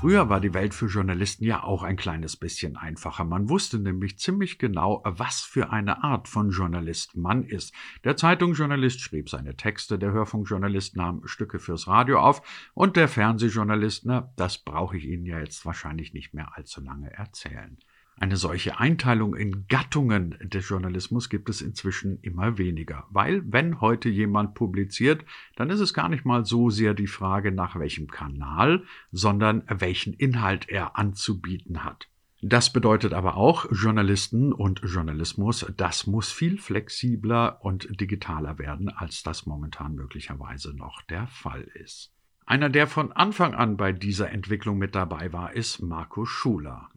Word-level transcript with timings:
Früher 0.00 0.30
war 0.30 0.40
die 0.40 0.54
Welt 0.54 0.72
für 0.72 0.86
Journalisten 0.86 1.44
ja 1.44 1.62
auch 1.62 1.82
ein 1.82 1.96
kleines 1.96 2.34
bisschen 2.34 2.78
einfacher. 2.78 3.26
Man 3.26 3.50
wusste 3.50 3.78
nämlich 3.78 4.18
ziemlich 4.18 4.58
genau, 4.58 5.02
was 5.04 5.42
für 5.42 5.72
eine 5.72 6.02
Art 6.02 6.26
von 6.26 6.52
Journalist 6.52 7.18
man 7.18 7.44
ist. 7.44 7.74
Der 8.02 8.16
Zeitungsjournalist 8.16 9.02
schrieb 9.02 9.28
seine 9.28 9.58
Texte, 9.58 9.98
der 9.98 10.12
Hörfunkjournalist 10.12 10.96
nahm 10.96 11.26
Stücke 11.26 11.58
fürs 11.58 11.86
Radio 11.86 12.18
auf 12.18 12.70
und 12.72 12.96
der 12.96 13.08
Fernsehjournalist, 13.08 14.06
na, 14.06 14.32
das 14.36 14.56
brauche 14.56 14.96
ich 14.96 15.04
Ihnen 15.04 15.26
ja 15.26 15.38
jetzt 15.38 15.66
wahrscheinlich 15.66 16.14
nicht 16.14 16.32
mehr 16.32 16.56
allzu 16.56 16.80
lange 16.80 17.12
erzählen. 17.12 17.76
Eine 18.20 18.36
solche 18.36 18.78
Einteilung 18.78 19.34
in 19.34 19.66
Gattungen 19.66 20.36
des 20.42 20.68
Journalismus 20.68 21.30
gibt 21.30 21.48
es 21.48 21.62
inzwischen 21.62 22.18
immer 22.20 22.58
weniger, 22.58 23.06
weil 23.08 23.42
wenn 23.50 23.80
heute 23.80 24.10
jemand 24.10 24.52
publiziert, 24.52 25.24
dann 25.56 25.70
ist 25.70 25.80
es 25.80 25.94
gar 25.94 26.10
nicht 26.10 26.26
mal 26.26 26.44
so 26.44 26.68
sehr 26.68 26.92
die 26.92 27.06
Frage 27.06 27.50
nach 27.50 27.78
welchem 27.78 28.08
Kanal, 28.08 28.84
sondern 29.10 29.62
welchen 29.68 30.12
Inhalt 30.12 30.68
er 30.68 30.98
anzubieten 30.98 31.82
hat. 31.82 32.08
Das 32.42 32.74
bedeutet 32.74 33.14
aber 33.14 33.38
auch, 33.38 33.72
Journalisten 33.72 34.52
und 34.52 34.82
Journalismus, 34.84 35.64
das 35.78 36.06
muss 36.06 36.30
viel 36.30 36.58
flexibler 36.58 37.64
und 37.64 38.00
digitaler 38.02 38.58
werden, 38.58 38.90
als 38.90 39.22
das 39.22 39.46
momentan 39.46 39.94
möglicherweise 39.94 40.76
noch 40.76 41.00
der 41.00 41.26
Fall 41.26 41.62
ist. 41.72 42.12
Einer, 42.44 42.68
der 42.68 42.86
von 42.86 43.12
Anfang 43.12 43.54
an 43.54 43.78
bei 43.78 43.92
dieser 43.92 44.30
Entwicklung 44.30 44.76
mit 44.76 44.94
dabei 44.94 45.32
war, 45.32 45.54
ist 45.54 45.80
Marco 45.80 46.26
Schuler. 46.26 46.90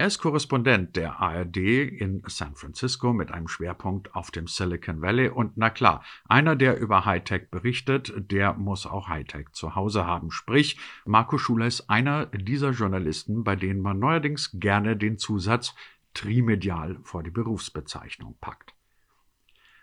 Er 0.00 0.06
ist 0.06 0.18
Korrespondent 0.18 0.96
der 0.96 1.20
ARD 1.20 1.58
in 1.58 2.22
San 2.26 2.54
Francisco 2.54 3.12
mit 3.12 3.32
einem 3.32 3.48
Schwerpunkt 3.48 4.14
auf 4.14 4.30
dem 4.30 4.46
Silicon 4.46 5.02
Valley 5.02 5.28
und 5.28 5.58
na 5.58 5.68
klar, 5.68 6.02
einer, 6.24 6.56
der 6.56 6.80
über 6.80 7.04
Hightech 7.04 7.50
berichtet, 7.50 8.10
der 8.16 8.54
muss 8.54 8.86
auch 8.86 9.08
Hightech 9.08 9.48
zu 9.52 9.74
Hause 9.74 10.06
haben. 10.06 10.30
Sprich, 10.30 10.78
Marco 11.04 11.36
Schuler 11.36 11.66
ist 11.66 11.90
einer 11.90 12.24
dieser 12.24 12.70
Journalisten, 12.70 13.44
bei 13.44 13.56
denen 13.56 13.82
man 13.82 13.98
neuerdings 13.98 14.52
gerne 14.54 14.96
den 14.96 15.18
Zusatz 15.18 15.74
trimedial 16.14 16.96
vor 17.02 17.22
die 17.22 17.30
Berufsbezeichnung 17.30 18.38
packt. 18.40 18.72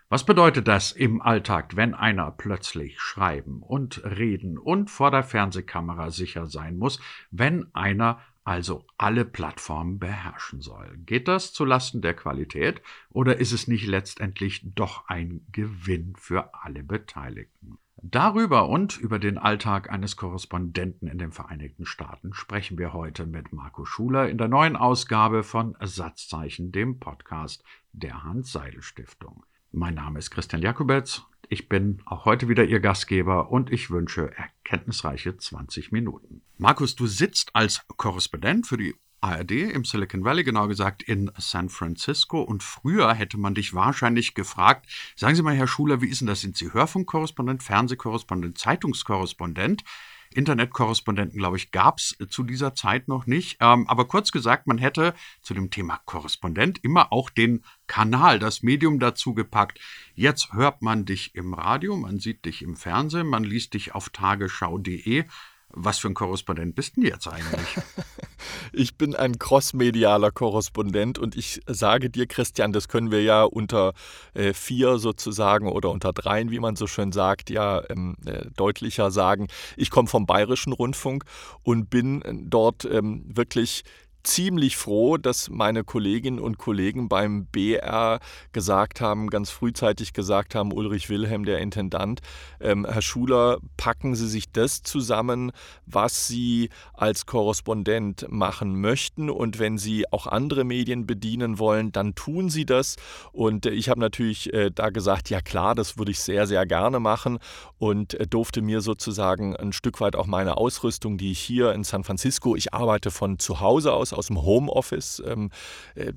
Was 0.08 0.24
bedeutet 0.24 0.66
das 0.66 0.90
im 0.90 1.22
Alltag, 1.22 1.76
wenn 1.76 1.94
einer 1.94 2.32
plötzlich 2.32 2.98
schreiben 2.98 3.62
und 3.62 4.02
reden 4.02 4.58
und 4.58 4.90
vor 4.90 5.12
der 5.12 5.22
Fernsehkamera 5.22 6.10
sicher 6.10 6.46
sein 6.46 6.76
muss, 6.76 6.98
wenn 7.30 7.72
einer 7.72 8.18
also 8.48 8.86
alle 8.96 9.26
Plattformen 9.26 9.98
beherrschen 9.98 10.62
soll. 10.62 10.96
Geht 11.04 11.28
das 11.28 11.52
zulasten 11.52 12.00
der 12.00 12.14
Qualität 12.14 12.80
oder 13.10 13.36
ist 13.36 13.52
es 13.52 13.68
nicht 13.68 13.86
letztendlich 13.86 14.62
doch 14.74 15.06
ein 15.06 15.44
Gewinn 15.52 16.14
für 16.16 16.54
alle 16.54 16.82
Beteiligten? 16.82 17.76
Darüber 18.00 18.70
und 18.70 18.96
über 18.96 19.18
den 19.18 19.36
Alltag 19.36 19.90
eines 19.90 20.16
Korrespondenten 20.16 21.08
in 21.08 21.18
den 21.18 21.30
Vereinigten 21.30 21.84
Staaten 21.84 22.32
sprechen 22.32 22.78
wir 22.78 22.94
heute 22.94 23.26
mit 23.26 23.52
Marco 23.52 23.84
Schuler 23.84 24.30
in 24.30 24.38
der 24.38 24.48
neuen 24.48 24.76
Ausgabe 24.76 25.42
von 25.42 25.76
Satzzeichen, 25.82 26.72
dem 26.72 26.98
Podcast 26.98 27.62
der 27.92 28.24
Hans-Seidel-Stiftung. 28.24 29.44
Mein 29.70 29.94
Name 29.94 30.18
ist 30.18 30.30
Christian 30.30 30.62
Jakubetz 30.62 31.22
ich 31.50 31.68
bin 31.68 32.02
auch 32.04 32.24
heute 32.24 32.48
wieder 32.48 32.64
Ihr 32.64 32.80
Gastgeber 32.80 33.50
und 33.50 33.72
ich 33.72 33.90
wünsche 33.90 34.30
erkenntnisreiche 34.36 35.36
20 35.36 35.92
Minuten. 35.92 36.42
Markus, 36.58 36.94
du 36.94 37.06
sitzt 37.06 37.54
als 37.54 37.86
Korrespondent 37.96 38.66
für 38.66 38.76
die 38.76 38.94
ARD 39.20 39.52
im 39.52 39.84
Silicon 39.84 40.24
Valley, 40.24 40.44
genau 40.44 40.68
gesagt 40.68 41.02
in 41.02 41.30
San 41.38 41.70
Francisco. 41.70 42.42
Und 42.42 42.62
früher 42.62 43.14
hätte 43.14 43.38
man 43.38 43.54
dich 43.54 43.74
wahrscheinlich 43.74 44.34
gefragt, 44.34 44.86
sagen 45.16 45.34
Sie 45.34 45.42
mal, 45.42 45.54
Herr 45.54 45.66
Schuler, 45.66 46.02
wie 46.02 46.08
ist 46.08 46.20
denn 46.20 46.28
das? 46.28 46.42
Sind 46.42 46.56
Sie 46.56 46.72
Hörfunkkorrespondent, 46.72 47.62
Fernsehkorrespondent, 47.62 48.58
Zeitungskorrespondent? 48.58 49.84
Internetkorrespondenten, 50.34 51.38
glaube 51.38 51.56
ich, 51.56 51.70
gab 51.70 51.98
es 51.98 52.16
zu 52.28 52.42
dieser 52.42 52.74
Zeit 52.74 53.08
noch 53.08 53.26
nicht. 53.26 53.58
Ähm, 53.60 53.88
aber 53.88 54.06
kurz 54.06 54.32
gesagt, 54.32 54.66
man 54.66 54.78
hätte 54.78 55.14
zu 55.42 55.54
dem 55.54 55.70
Thema 55.70 56.00
Korrespondent 56.04 56.82
immer 56.84 57.12
auch 57.12 57.30
den 57.30 57.64
Kanal, 57.86 58.38
das 58.38 58.62
Medium 58.62 58.98
dazu 58.98 59.34
gepackt. 59.34 59.80
Jetzt 60.14 60.52
hört 60.52 60.82
man 60.82 61.04
dich 61.04 61.34
im 61.34 61.54
Radio, 61.54 61.96
man 61.96 62.18
sieht 62.18 62.44
dich 62.44 62.62
im 62.62 62.76
Fernsehen, 62.76 63.26
man 63.26 63.44
liest 63.44 63.74
dich 63.74 63.94
auf 63.94 64.10
tagesschau.de. 64.10 65.24
Was 65.70 65.98
für 65.98 66.08
ein 66.08 66.14
Korrespondent 66.14 66.74
bist 66.74 66.96
du 66.96 67.02
jetzt 67.02 67.28
eigentlich? 67.28 67.76
ich 68.72 68.96
bin 68.96 69.14
ein 69.14 69.38
crossmedialer 69.38 70.30
Korrespondent 70.30 71.18
und 71.18 71.36
ich 71.36 71.60
sage 71.66 72.08
dir, 72.08 72.26
Christian, 72.26 72.72
das 72.72 72.88
können 72.88 73.10
wir 73.10 73.22
ja 73.22 73.44
unter 73.44 73.92
äh, 74.32 74.54
vier 74.54 74.98
sozusagen 74.98 75.68
oder 75.68 75.90
unter 75.90 76.12
dreien, 76.12 76.50
wie 76.50 76.58
man 76.58 76.76
so 76.76 76.86
schön 76.86 77.12
sagt, 77.12 77.50
ja 77.50 77.82
ähm, 77.90 78.16
äh, 78.24 78.46
deutlicher 78.56 79.10
sagen. 79.10 79.48
Ich 79.76 79.90
komme 79.90 80.08
vom 80.08 80.24
Bayerischen 80.24 80.72
Rundfunk 80.72 81.24
und 81.62 81.90
bin 81.90 82.22
dort 82.48 82.84
ähm, 82.86 83.24
wirklich 83.26 83.84
ziemlich 84.22 84.76
froh, 84.76 85.16
dass 85.16 85.48
meine 85.50 85.84
Kolleginnen 85.84 86.38
und 86.38 86.58
Kollegen 86.58 87.08
beim 87.08 87.46
BR 87.46 88.20
gesagt 88.52 89.00
haben, 89.00 89.30
ganz 89.30 89.50
frühzeitig 89.50 90.12
gesagt 90.12 90.54
haben, 90.54 90.72
Ulrich 90.72 91.08
Wilhelm, 91.08 91.44
der 91.44 91.58
Intendant, 91.58 92.20
ähm, 92.60 92.86
Herr 92.88 93.02
Schuler, 93.02 93.58
packen 93.76 94.14
Sie 94.14 94.28
sich 94.28 94.50
das 94.52 94.82
zusammen, 94.82 95.52
was 95.86 96.26
Sie 96.26 96.70
als 96.92 97.26
Korrespondent 97.26 98.26
machen 98.28 98.80
möchten. 98.80 99.30
Und 99.30 99.58
wenn 99.58 99.78
Sie 99.78 100.10
auch 100.12 100.26
andere 100.26 100.64
Medien 100.64 101.06
bedienen 101.06 101.58
wollen, 101.58 101.92
dann 101.92 102.14
tun 102.14 102.50
Sie 102.50 102.66
das. 102.66 102.96
Und 103.32 103.66
äh, 103.66 103.70
ich 103.70 103.88
habe 103.88 104.00
natürlich 104.00 104.52
äh, 104.52 104.70
da 104.70 104.90
gesagt, 104.90 105.30
ja 105.30 105.40
klar, 105.40 105.74
das 105.74 105.98
würde 105.98 106.10
ich 106.10 106.20
sehr, 106.20 106.46
sehr 106.46 106.66
gerne 106.66 107.00
machen 107.00 107.38
und 107.78 108.14
äh, 108.14 108.26
durfte 108.26 108.62
mir 108.62 108.80
sozusagen 108.80 109.56
ein 109.56 109.72
Stück 109.72 110.00
weit 110.00 110.16
auch 110.16 110.26
meine 110.26 110.56
Ausrüstung, 110.56 111.18
die 111.18 111.32
ich 111.32 111.40
hier 111.40 111.72
in 111.72 111.84
San 111.84 112.04
Francisco, 112.04 112.56
ich 112.56 112.74
arbeite 112.74 113.10
von 113.10 113.38
zu 113.38 113.60
Hause 113.60 113.92
aus, 113.92 114.07
aus 114.12 114.26
dem 114.26 114.42
Homeoffice, 114.42 115.22
ähm, 115.26 115.50
äh, 115.94 116.12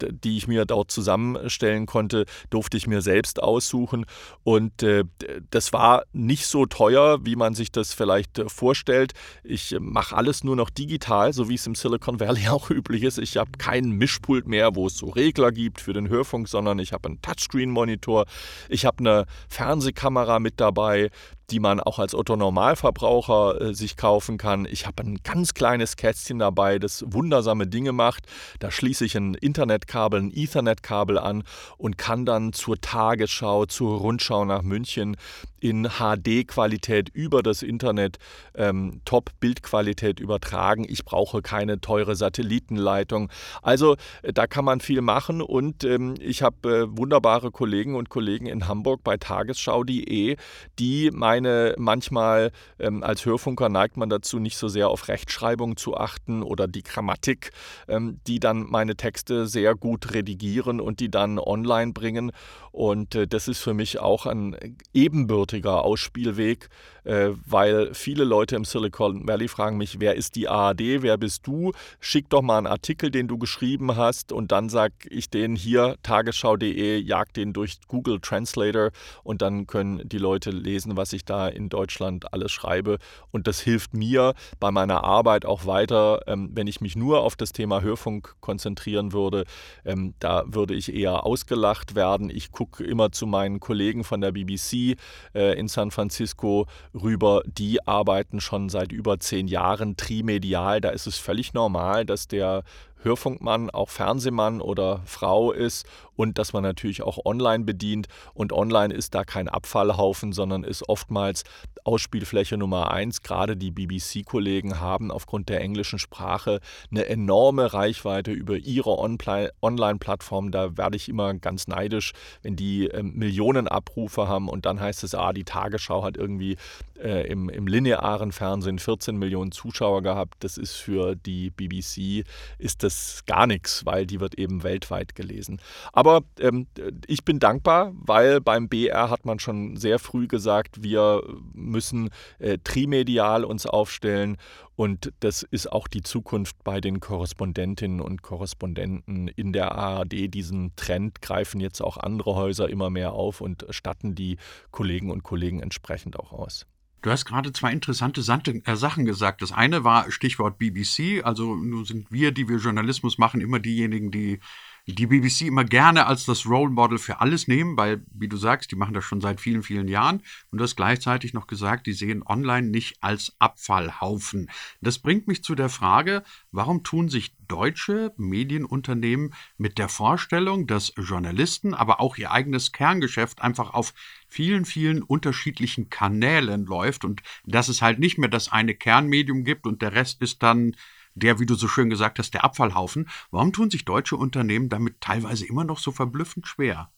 die 0.00 0.36
ich 0.36 0.48
mir 0.48 0.64
dort 0.64 0.90
zusammenstellen 0.90 1.86
konnte, 1.86 2.24
durfte 2.50 2.76
ich 2.76 2.86
mir 2.86 3.02
selbst 3.02 3.42
aussuchen. 3.42 4.06
Und 4.42 4.82
äh, 4.82 5.04
das 5.50 5.72
war 5.72 6.04
nicht 6.12 6.46
so 6.46 6.66
teuer, 6.66 7.24
wie 7.24 7.36
man 7.36 7.54
sich 7.54 7.72
das 7.72 7.92
vielleicht 7.92 8.38
äh, 8.38 8.48
vorstellt. 8.48 9.12
Ich 9.42 9.76
mache 9.80 10.16
alles 10.16 10.44
nur 10.44 10.56
noch 10.56 10.70
digital, 10.70 11.32
so 11.32 11.48
wie 11.48 11.54
es 11.54 11.66
im 11.66 11.74
Silicon 11.74 12.20
Valley 12.20 12.48
auch 12.50 12.70
üblich 12.70 13.02
ist. 13.02 13.18
Ich 13.18 13.36
habe 13.36 13.52
keinen 13.58 13.92
Mischpult 13.92 14.46
mehr, 14.46 14.74
wo 14.74 14.86
es 14.86 14.96
so 14.96 15.06
Regler 15.08 15.52
gibt 15.52 15.80
für 15.80 15.92
den 15.92 16.08
Hörfunk, 16.08 16.48
sondern 16.48 16.78
ich 16.78 16.92
habe 16.92 17.08
einen 17.08 17.22
Touchscreen-Monitor. 17.22 18.26
Ich 18.68 18.84
habe 18.84 18.98
eine 18.98 19.26
Fernsehkamera 19.48 20.38
mit 20.38 20.60
dabei 20.60 21.10
die 21.50 21.60
man 21.60 21.80
auch 21.80 21.98
als 21.98 22.14
Otto-Normalverbraucher 22.14 23.60
äh, 23.60 23.74
sich 23.74 23.96
kaufen 23.96 24.38
kann. 24.38 24.66
Ich 24.70 24.86
habe 24.86 25.02
ein 25.02 25.18
ganz 25.22 25.54
kleines 25.54 25.96
Kästchen 25.96 26.38
dabei, 26.38 26.78
das 26.78 27.04
wundersame 27.06 27.66
Dinge 27.66 27.92
macht. 27.92 28.26
Da 28.58 28.70
schließe 28.70 29.04
ich 29.04 29.16
ein 29.16 29.34
Internetkabel, 29.34 30.20
ein 30.20 30.32
Ethernet-Kabel 30.34 31.18
an 31.18 31.44
und 31.76 31.98
kann 31.98 32.24
dann 32.24 32.52
zur 32.52 32.80
Tagesschau, 32.80 33.66
zur 33.66 33.98
Rundschau 33.98 34.44
nach 34.44 34.62
München 34.62 35.16
in 35.60 35.88
HD-Qualität 35.98 37.10
über 37.10 37.42
das 37.42 37.62
Internet 37.62 38.18
ähm, 38.54 39.02
Top-Bildqualität 39.04 40.18
übertragen. 40.18 40.86
Ich 40.88 41.04
brauche 41.04 41.42
keine 41.42 41.80
teure 41.80 42.16
Satellitenleitung. 42.16 43.30
Also 43.62 43.96
äh, 44.22 44.32
da 44.32 44.46
kann 44.46 44.64
man 44.64 44.80
viel 44.80 45.02
machen 45.02 45.42
und 45.42 45.84
ähm, 45.84 46.14
ich 46.18 46.42
habe 46.42 46.68
äh, 46.68 46.96
wunderbare 46.98 47.50
Kollegen 47.50 47.94
und 47.94 48.08
Kollegen 48.08 48.46
in 48.46 48.68
Hamburg 48.68 49.04
bei 49.04 49.16
tagesschau.de, 49.16 50.36
die 50.78 51.10
meine 51.12 51.39
manchmal 51.76 52.52
ähm, 52.78 53.02
als 53.02 53.24
Hörfunker 53.24 53.68
neigt 53.68 53.96
man 53.96 54.08
dazu, 54.08 54.38
nicht 54.38 54.56
so 54.56 54.68
sehr 54.68 54.88
auf 54.88 55.08
Rechtschreibung 55.08 55.76
zu 55.76 55.96
achten 55.96 56.42
oder 56.42 56.68
die 56.68 56.82
Grammatik, 56.82 57.52
ähm, 57.88 58.20
die 58.26 58.40
dann 58.40 58.66
meine 58.68 58.96
Texte 58.96 59.46
sehr 59.46 59.74
gut 59.74 60.14
redigieren 60.14 60.80
und 60.80 61.00
die 61.00 61.10
dann 61.10 61.38
online 61.38 61.92
bringen. 61.92 62.32
Und 62.72 63.14
äh, 63.14 63.26
das 63.26 63.48
ist 63.48 63.60
für 63.60 63.74
mich 63.74 63.98
auch 63.98 64.26
ein 64.26 64.56
ebenbürtiger 64.94 65.82
Ausspielweg, 65.84 66.68
äh, 67.04 67.30
weil 67.46 67.94
viele 67.94 68.24
Leute 68.24 68.56
im 68.56 68.64
Silicon 68.64 69.26
Valley 69.26 69.48
fragen 69.48 69.76
mich, 69.76 70.00
wer 70.00 70.14
ist 70.14 70.36
die 70.36 70.48
ARD, 70.48 71.02
wer 71.02 71.16
bist 71.16 71.46
du? 71.46 71.72
Schick 71.98 72.28
doch 72.28 72.42
mal 72.42 72.58
einen 72.58 72.66
Artikel, 72.66 73.10
den 73.10 73.28
du 73.28 73.38
geschrieben 73.38 73.96
hast 73.96 74.32
und 74.32 74.52
dann 74.52 74.68
sage 74.68 74.94
ich 75.08 75.30
denen 75.30 75.56
hier 75.56 75.96
tagesschau.de, 76.02 76.98
jag 76.98 77.32
den 77.32 77.52
durch 77.52 77.78
Google 77.88 78.20
Translator 78.20 78.90
und 79.22 79.42
dann 79.42 79.66
können 79.66 80.08
die 80.08 80.18
Leute 80.18 80.50
lesen, 80.50 80.96
was 80.96 81.12
ich 81.12 81.24
da 81.24 81.48
in 81.48 81.68
Deutschland 81.68 82.32
alles 82.32 82.52
schreibe. 82.52 82.98
Und 83.30 83.46
das 83.46 83.60
hilft 83.60 83.94
mir 83.94 84.34
bei 84.58 84.70
meiner 84.70 85.04
Arbeit 85.04 85.44
auch 85.46 85.66
weiter, 85.66 86.22
ähm, 86.26 86.50
wenn 86.52 86.66
ich 86.66 86.80
mich 86.80 86.96
nur 86.96 87.20
auf 87.22 87.36
das 87.36 87.52
Thema 87.52 87.80
Hörfunk 87.80 88.36
konzentrieren 88.40 89.12
würde. 89.12 89.44
Ähm, 89.84 90.14
da 90.18 90.44
würde 90.46 90.74
ich 90.74 90.94
eher 90.94 91.24
ausgelacht 91.24 91.94
werden. 91.94 92.30
Ich 92.30 92.50
gucke 92.60 92.84
immer 92.84 93.10
zu 93.10 93.26
meinen 93.26 93.58
Kollegen 93.58 94.04
von 94.04 94.20
der 94.20 94.32
BBC 94.32 94.98
äh, 95.34 95.58
in 95.58 95.66
San 95.66 95.90
Francisco 95.90 96.66
rüber. 96.92 97.40
Die 97.46 97.86
arbeiten 97.86 98.38
schon 98.38 98.68
seit 98.68 98.92
über 98.92 99.18
zehn 99.18 99.48
Jahren 99.48 99.96
trimedial. 99.96 100.82
Da 100.82 100.90
ist 100.90 101.06
es 101.06 101.16
völlig 101.16 101.54
normal, 101.54 102.04
dass 102.04 102.28
der 102.28 102.64
Hörfunkmann 103.02 103.70
auch 103.70 103.88
Fernsehmann 103.88 104.60
oder 104.60 105.00
Frau 105.04 105.52
ist 105.52 105.86
und 106.16 106.36
dass 106.36 106.52
man 106.52 106.62
natürlich 106.62 107.02
auch 107.02 107.24
online 107.24 107.64
bedient. 107.64 108.08
Und 108.34 108.52
online 108.52 108.92
ist 108.92 109.14
da 109.14 109.24
kein 109.24 109.48
Abfallhaufen, 109.48 110.32
sondern 110.32 110.64
ist 110.64 110.86
oftmals 110.88 111.44
Ausspielfläche 111.82 112.58
Nummer 112.58 112.90
eins. 112.90 113.22
Gerade 113.22 113.56
die 113.56 113.70
BBC-Kollegen 113.70 114.80
haben 114.80 115.10
aufgrund 115.10 115.48
der 115.48 115.62
englischen 115.62 115.98
Sprache 115.98 116.60
eine 116.90 117.06
enorme 117.06 117.72
Reichweite 117.72 118.32
über 118.32 118.56
ihre 118.56 118.98
Online-Plattform. 118.98 120.50
Da 120.50 120.76
werde 120.76 120.96
ich 120.96 121.08
immer 121.08 121.32
ganz 121.34 121.68
neidisch, 121.68 122.12
wenn 122.42 122.54
die 122.54 122.90
äh, 122.90 123.02
Millionen 123.02 123.66
Abrufe 123.66 124.28
haben 124.28 124.48
und 124.48 124.66
dann 124.66 124.78
heißt 124.78 125.04
es, 125.04 125.14
ah, 125.14 125.32
die 125.32 125.44
Tagesschau 125.44 126.04
hat 126.04 126.18
irgendwie 126.18 126.56
äh, 127.02 127.26
im, 127.26 127.48
im 127.48 127.66
linearen 127.66 128.32
Fernsehen 128.32 128.78
14 128.78 129.16
Millionen 129.16 129.52
Zuschauer 129.52 130.02
gehabt. 130.02 130.36
Das 130.40 130.58
ist 130.58 130.76
für 130.76 131.16
die 131.16 131.50
BBC 131.50 132.24
ist 132.58 132.82
das 132.82 133.24
gar 133.26 133.46
nichts, 133.46 133.84
weil 133.86 134.06
die 134.06 134.20
wird 134.20 134.36
eben 134.36 134.62
weltweit 134.62 135.14
gelesen. 135.14 135.60
Aber 135.92 136.22
ähm, 136.38 136.66
ich 137.06 137.24
bin 137.24 137.38
dankbar, 137.38 137.92
weil 137.94 138.40
beim 138.40 138.68
BR 138.68 139.10
hat 139.10 139.24
man 139.24 139.38
schon 139.38 139.76
sehr 139.76 139.98
früh 139.98 140.26
gesagt, 140.26 140.82
wir 140.82 141.22
müssen 141.52 142.10
äh, 142.38 142.58
trimedial 142.62 143.44
uns 143.44 143.66
aufstellen 143.66 144.36
und 144.80 145.12
das 145.20 145.42
ist 145.42 145.70
auch 145.70 145.88
die 145.88 146.00
Zukunft 146.00 146.64
bei 146.64 146.80
den 146.80 147.00
Korrespondentinnen 147.00 148.00
und 148.00 148.22
Korrespondenten 148.22 149.28
in 149.28 149.52
der 149.52 149.72
ARD. 149.72 150.32
Diesen 150.32 150.74
Trend 150.74 151.20
greifen 151.20 151.60
jetzt 151.60 151.82
auch 151.82 151.98
andere 151.98 152.34
Häuser 152.34 152.70
immer 152.70 152.88
mehr 152.88 153.12
auf 153.12 153.42
und 153.42 153.66
statten 153.68 154.14
die 154.14 154.38
Kollegen 154.70 155.10
und 155.10 155.22
Kollegen 155.22 155.60
entsprechend 155.60 156.18
auch 156.18 156.32
aus. 156.32 156.66
Du 157.02 157.10
hast 157.10 157.24
gerade 157.24 157.52
zwei 157.52 157.72
interessante 157.72 158.20
äh, 158.20 158.76
Sachen 158.76 159.04
gesagt. 159.06 159.42
Das 159.42 159.52
eine 159.52 159.84
war 159.84 160.10
Stichwort 160.10 160.58
BBC. 160.58 161.24
Also 161.24 161.54
nun 161.54 161.84
sind 161.84 162.10
wir, 162.10 162.30
die 162.30 162.48
wir 162.48 162.58
Journalismus 162.58 163.16
machen, 163.16 163.40
immer 163.40 163.58
diejenigen, 163.58 164.10
die 164.10 164.40
die 164.86 165.06
BBC 165.06 165.42
immer 165.42 165.64
gerne 165.64 166.06
als 166.06 166.24
das 166.24 166.46
Role 166.46 166.70
Model 166.70 166.98
für 166.98 167.20
alles 167.20 167.48
nehmen, 167.48 167.76
weil, 167.76 168.02
wie 168.12 168.28
du 168.28 168.36
sagst, 168.36 168.70
die 168.70 168.76
machen 168.76 168.94
das 168.94 169.04
schon 169.04 169.20
seit 169.20 169.40
vielen, 169.40 169.62
vielen 169.62 169.88
Jahren. 169.88 170.22
Und 170.50 170.58
du 170.58 170.64
hast 170.64 170.76
gleichzeitig 170.76 171.34
noch 171.34 171.46
gesagt, 171.46 171.86
die 171.86 171.92
sehen 171.92 172.22
online 172.26 172.68
nicht 172.68 172.96
als 173.00 173.34
Abfallhaufen. 173.38 174.50
Das 174.80 174.98
bringt 174.98 175.28
mich 175.28 175.44
zu 175.44 175.54
der 175.54 175.68
Frage, 175.68 176.22
warum 176.50 176.82
tun 176.82 177.08
sich 177.08 177.34
deutsche 177.48 178.12
Medienunternehmen 178.16 179.34
mit 179.58 179.78
der 179.78 179.88
Vorstellung, 179.88 180.66
dass 180.66 180.92
Journalisten, 180.96 181.74
aber 181.74 182.00
auch 182.00 182.16
ihr 182.16 182.30
eigenes 182.30 182.72
Kerngeschäft 182.72 183.42
einfach 183.42 183.74
auf 183.74 183.92
vielen, 184.28 184.64
vielen 184.64 185.02
unterschiedlichen 185.02 185.90
Kanälen 185.90 186.64
läuft 186.66 187.04
und 187.04 187.22
dass 187.44 187.68
es 187.68 187.82
halt 187.82 187.98
nicht 187.98 188.18
mehr 188.18 188.28
das 188.28 188.52
eine 188.52 188.74
Kernmedium 188.74 189.44
gibt 189.44 189.66
und 189.66 189.82
der 189.82 189.92
Rest 189.92 190.22
ist 190.22 190.42
dann 190.42 190.76
der, 191.14 191.38
wie 191.38 191.46
du 191.46 191.54
so 191.54 191.68
schön 191.68 191.90
gesagt 191.90 192.18
hast, 192.18 192.34
der 192.34 192.44
Abfallhaufen. 192.44 193.08
Warum 193.30 193.52
tun 193.52 193.70
sich 193.70 193.84
deutsche 193.84 194.16
Unternehmen 194.16 194.68
damit 194.68 195.00
teilweise 195.00 195.46
immer 195.46 195.64
noch 195.64 195.78
so 195.78 195.92
verblüffend 195.92 196.46
schwer? 196.46 196.90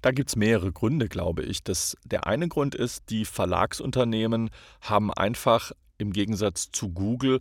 Da 0.00 0.10
gibt 0.10 0.28
es 0.28 0.36
mehrere 0.36 0.70
Gründe, 0.70 1.08
glaube 1.08 1.42
ich. 1.42 1.64
Das, 1.64 1.96
der 2.04 2.26
eine 2.26 2.48
Grund 2.48 2.74
ist, 2.74 3.08
die 3.08 3.24
Verlagsunternehmen 3.24 4.50
haben 4.82 5.10
einfach 5.10 5.72
im 5.96 6.12
Gegensatz 6.12 6.70
zu 6.70 6.90
Google 6.90 7.40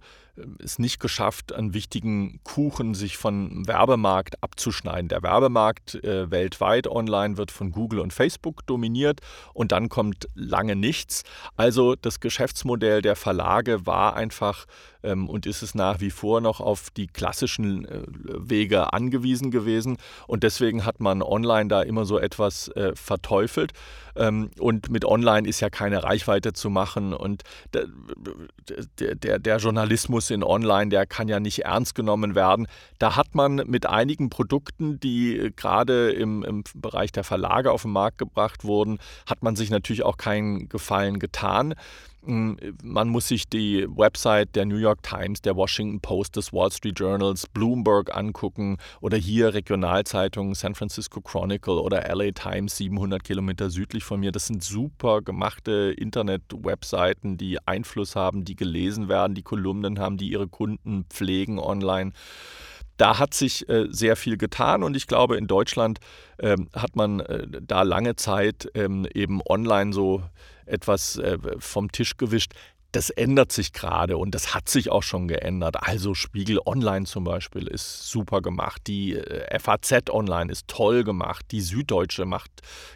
es 0.63 0.79
nicht 0.79 0.99
geschafft, 0.99 1.53
einen 1.53 1.73
wichtigen 1.73 2.39
Kuchen 2.43 2.95
sich 2.95 3.17
vom 3.17 3.67
Werbemarkt 3.67 4.41
abzuschneiden. 4.41 5.07
Der 5.07 5.21
Werbemarkt 5.21 5.95
äh, 6.03 6.31
weltweit 6.31 6.87
online 6.87 7.37
wird 7.37 7.51
von 7.51 7.71
Google 7.71 7.99
und 7.99 8.13
Facebook 8.13 8.65
dominiert 8.65 9.21
und 9.53 9.71
dann 9.71 9.89
kommt 9.89 10.27
lange 10.33 10.75
nichts. 10.75 11.23
Also 11.55 11.95
das 11.95 12.19
Geschäftsmodell 12.19 13.01
der 13.01 13.15
Verlage 13.15 13.85
war 13.85 14.15
einfach 14.15 14.65
ähm, 15.03 15.29
und 15.29 15.45
ist 15.45 15.61
es 15.61 15.75
nach 15.75 15.99
wie 15.99 16.09
vor 16.09 16.41
noch 16.41 16.59
auf 16.59 16.89
die 16.89 17.07
klassischen 17.07 17.85
äh, 17.85 18.01
Wege 18.07 18.93
angewiesen 18.93 19.51
gewesen. 19.51 19.97
Und 20.27 20.43
deswegen 20.43 20.85
hat 20.85 20.99
man 20.99 21.21
online 21.21 21.67
da 21.67 21.81
immer 21.81 22.05
so 22.05 22.17
etwas 22.17 22.69
äh, 22.69 22.93
verteufelt. 22.95 23.73
Ähm, 24.15 24.51
und 24.59 24.89
mit 24.89 25.05
online 25.05 25.47
ist 25.47 25.59
ja 25.59 25.69
keine 25.69 26.03
Reichweite 26.03 26.53
zu 26.53 26.69
machen. 26.69 27.13
Und 27.13 27.43
der, 27.73 27.87
der, 29.15 29.39
der 29.39 29.57
Journalismus 29.57 30.22
in 30.31 30.43
online, 30.43 30.89
der 30.89 31.05
kann 31.05 31.27
ja 31.27 31.39
nicht 31.39 31.59
ernst 31.59 31.95
genommen 31.95 32.35
werden. 32.35 32.67
Da 32.99 33.15
hat 33.15 33.35
man 33.35 33.55
mit 33.67 33.85
einigen 33.85 34.29
Produkten, 34.29 34.99
die 34.99 35.51
gerade 35.55 36.11
im, 36.11 36.43
im 36.43 36.63
Bereich 36.75 37.11
der 37.11 37.23
Verlage 37.23 37.71
auf 37.71 37.83
den 37.83 37.91
Markt 37.91 38.17
gebracht 38.17 38.63
wurden, 38.63 38.99
hat 39.25 39.43
man 39.43 39.55
sich 39.55 39.69
natürlich 39.69 40.03
auch 40.03 40.17
keinen 40.17 40.69
Gefallen 40.69 41.19
getan. 41.19 41.73
Hm, 42.25 42.57
man 42.81 43.09
muss 43.09 43.27
sich 43.27 43.49
die 43.49 43.85
Website 43.89 44.55
der 44.55 44.65
New 44.65 44.77
York 44.77 45.03
Times, 45.03 45.41
der 45.41 45.57
Washington 45.57 45.99
Post, 45.99 46.37
des 46.37 46.53
Wall 46.53 46.71
Street 46.71 46.97
Journals, 46.97 47.47
Bloomberg 47.47 48.15
angucken 48.15 48.77
oder 49.01 49.17
hier 49.17 49.53
Regionalzeitungen 49.53 50.55
San 50.55 50.73
Francisco 50.73 51.19
Chronicle 51.19 51.81
oder 51.81 52.07
LA 52.15 52.31
Times 52.31 52.77
700 52.77 53.23
Kilometer 53.23 53.69
südlich 53.69 54.05
von 54.05 54.21
mir. 54.21 54.31
Das 54.31 54.47
sind 54.47 54.63
super 54.63 55.21
gemachte 55.21 55.93
Internet-Webseiten, 55.97 57.37
die 57.37 57.59
Einfluss 57.67 58.15
haben, 58.15 58.45
die 58.45 58.55
gelesen 58.55 59.09
werden, 59.09 59.35
die 59.35 59.43
Kolumnen 59.43 59.99
haben, 59.99 60.17
die 60.17 60.29
ihre 60.31 60.47
Kunden 60.47 61.05
pflegen 61.09 61.59
online 61.59 62.13
da 62.97 63.17
hat 63.17 63.33
sich 63.33 63.67
äh, 63.69 63.87
sehr 63.89 64.15
viel 64.15 64.37
getan 64.37 64.83
und 64.83 64.95
ich 64.95 65.07
glaube, 65.07 65.35
in 65.37 65.47
Deutschland 65.47 65.99
ähm, 66.39 66.69
hat 66.73 66.95
man 66.95 67.21
äh, 67.21 67.47
da 67.49 67.81
lange 67.81 68.15
Zeit 68.15 68.69
ähm, 68.75 69.07
eben 69.13 69.41
online 69.41 69.93
so 69.93 70.21
etwas 70.65 71.17
äh, 71.17 71.37
vom 71.59 71.91
Tisch 71.91 72.17
gewischt. 72.17 72.53
Das 72.93 73.09
ändert 73.09 73.51
sich 73.51 73.73
gerade 73.73 74.17
und 74.17 74.35
das 74.35 74.53
hat 74.53 74.69
sich 74.69 74.91
auch 74.91 75.01
schon 75.01 75.27
geändert. 75.27 75.77
Also 75.81 76.13
Spiegel 76.13 76.59
Online 76.63 77.07
zum 77.07 77.23
Beispiel 77.23 77.65
ist 77.65 78.07
super 78.07 78.39
gemacht. 78.39 78.83
Die 78.85 79.15
äh, 79.15 79.59
FAZ 79.59 80.11
Online 80.11 80.51
ist 80.51 80.67
toll 80.67 81.03
gemacht. 81.03 81.43
Die 81.49 81.61
Süddeutsche 81.61 82.25
macht 82.25 82.51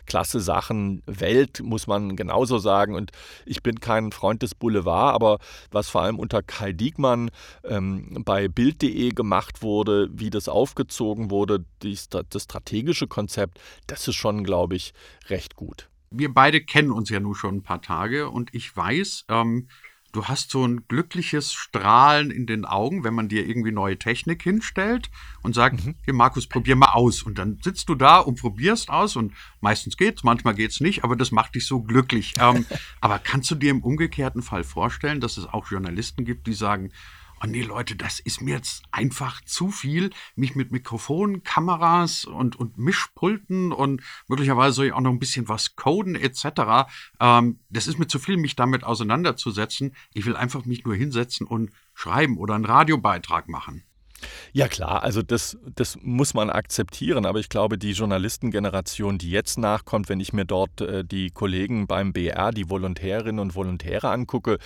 klasse 0.06 0.40
Sachen. 0.40 1.02
Welt 1.08 1.64
muss 1.64 1.88
man 1.88 2.16
genauso 2.16 2.60
sagen. 2.60 2.94
Und 2.94 3.10
ich 3.48 3.64
bin 3.64 3.80
kein 3.80 4.12
Freund 4.12 4.44
des 4.44 4.54
Boulevard, 4.54 5.16
aber 5.16 5.40
was 5.72 5.90
vor 5.90 6.04
allem 6.04 6.20
unter 6.20 6.44
Kai 6.44 6.74
Diekmann 6.74 7.32
ähm, 7.64 8.22
bei 8.24 8.48
Bild.de 8.48 9.10
gemacht 9.10 9.64
wurde, 9.64 10.10
wie 10.12 10.30
das 10.30 10.48
aufgezogen 10.48 11.32
wurde, 11.32 11.66
dies, 11.82 12.08
das 12.10 12.44
strategische 12.44 13.08
Konzept, 13.08 13.60
das 13.88 14.08
ist 14.08 14.16
schon, 14.16 14.44
glaube 14.44 14.76
ich, 14.76 14.94
recht 15.28 15.56
gut 15.56 15.90
wir 16.10 16.34
beide 16.34 16.62
kennen 16.62 16.92
uns 16.92 17.10
ja 17.10 17.20
nun 17.20 17.36
schon 17.36 17.58
ein 17.58 17.64
paar 17.64 17.82
Tage 17.82 18.30
und 18.30 18.54
ich 18.54 18.76
weiß, 18.76 19.26
ähm, 19.30 19.68
du 20.12 20.26
hast 20.26 20.50
so 20.50 20.66
ein 20.66 20.88
glückliches 20.88 21.54
Strahlen 21.54 22.32
in 22.32 22.48
den 22.48 22.66
Augen, 22.66 23.04
wenn 23.04 23.14
man 23.14 23.30
dir 23.30 23.46
irgendwie 23.48 23.72
neue 23.72 24.00
Technik 24.00 24.42
hinstellt 24.42 25.10
und 25.44 25.54
sagt, 25.54 25.86
mhm. 25.86 25.96
hier 26.06 26.14
Markus, 26.14 26.48
probier 26.48 26.76
mal 26.76 26.94
aus. 26.94 27.24
Und 27.24 27.38
dann 27.38 27.60
sitzt 27.62 27.90
du 27.90 27.96
da 27.96 28.20
und 28.20 28.40
probierst 28.40 28.90
aus 28.90 29.16
und 29.16 29.34
meistens 29.62 29.98
geht's, 29.98 30.24
manchmal 30.24 30.56
geht's 30.56 30.80
nicht, 30.80 31.04
aber 31.04 31.16
das 31.16 31.32
macht 31.32 31.56
dich 31.56 31.68
so 31.68 31.82
glücklich. 31.82 32.34
Ähm, 32.40 32.66
aber 33.02 33.20
kannst 33.20 33.52
du 33.52 33.56
dir 33.56 33.72
im 33.72 33.84
umgekehrten 33.84 34.42
Fall 34.42 34.64
vorstellen, 34.64 35.22
dass 35.22 35.38
es 35.38 35.46
auch 35.46 35.70
Journalisten 35.70 36.26
gibt, 36.26 36.48
die 36.48 36.54
sagen, 36.54 36.92
oh 37.44 37.48
nee, 37.48 37.62
Leute, 37.62 37.96
das 37.96 38.20
ist 38.20 38.42
mir 38.42 38.56
jetzt 38.56 38.84
einfach 38.92 39.42
zu 39.44 39.72
viel, 39.72 40.10
mich 40.36 40.56
mit 40.56 40.72
Mikrofonen, 40.72 41.44
Kameras 41.44 42.26
und, 42.26 42.56
und 42.56 42.78
Mischpulten 42.78 43.72
und 43.72 44.02
möglicherweise 44.28 44.76
soll 44.76 44.86
ich 44.88 44.94
auch 44.94 45.02
noch 45.02 45.12
ein 45.12 45.20
bisschen 45.20 45.48
was 45.48 45.76
coden 45.76 46.16
etc. 46.16 46.90
Ähm, 47.20 47.60
das 47.70 47.88
ist 47.88 48.00
mir 48.00 48.08
zu 48.08 48.20
viel, 48.20 48.38
mich 48.38 48.56
damit 48.56 48.84
auseinanderzusetzen. 48.84 49.96
Ich 50.14 50.26
will 50.26 50.36
einfach 50.36 50.66
mich 50.66 50.86
nur 50.86 50.96
hinsetzen 50.96 51.48
und 51.48 51.72
schreiben 51.94 52.38
oder 52.38 52.56
einen 52.56 52.66
Radiobeitrag 52.66 53.50
machen. 53.50 53.84
Ja 54.54 54.68
klar, 54.68 55.04
also 55.04 55.22
das, 55.22 55.58
das 55.76 55.98
muss 56.02 56.34
man 56.34 56.50
akzeptieren, 56.50 57.26
aber 57.26 57.40
ich 57.40 57.50
glaube, 57.50 57.78
die 57.78 57.92
Journalistengeneration, 57.92 59.18
die 59.18 59.30
jetzt 59.30 59.58
nachkommt, 59.58 60.10
wenn 60.10 60.20
ich 60.20 60.34
mir 60.34 60.46
dort 60.46 60.82
äh, 60.82 61.04
die 61.04 61.30
Kollegen 61.30 61.88
beim 61.88 62.14
BR, 62.14 62.52
die 62.52 62.70
Volontärinnen 62.70 63.40
und 63.40 63.56
Volontäre 63.56 64.10
angucke, 64.10 64.58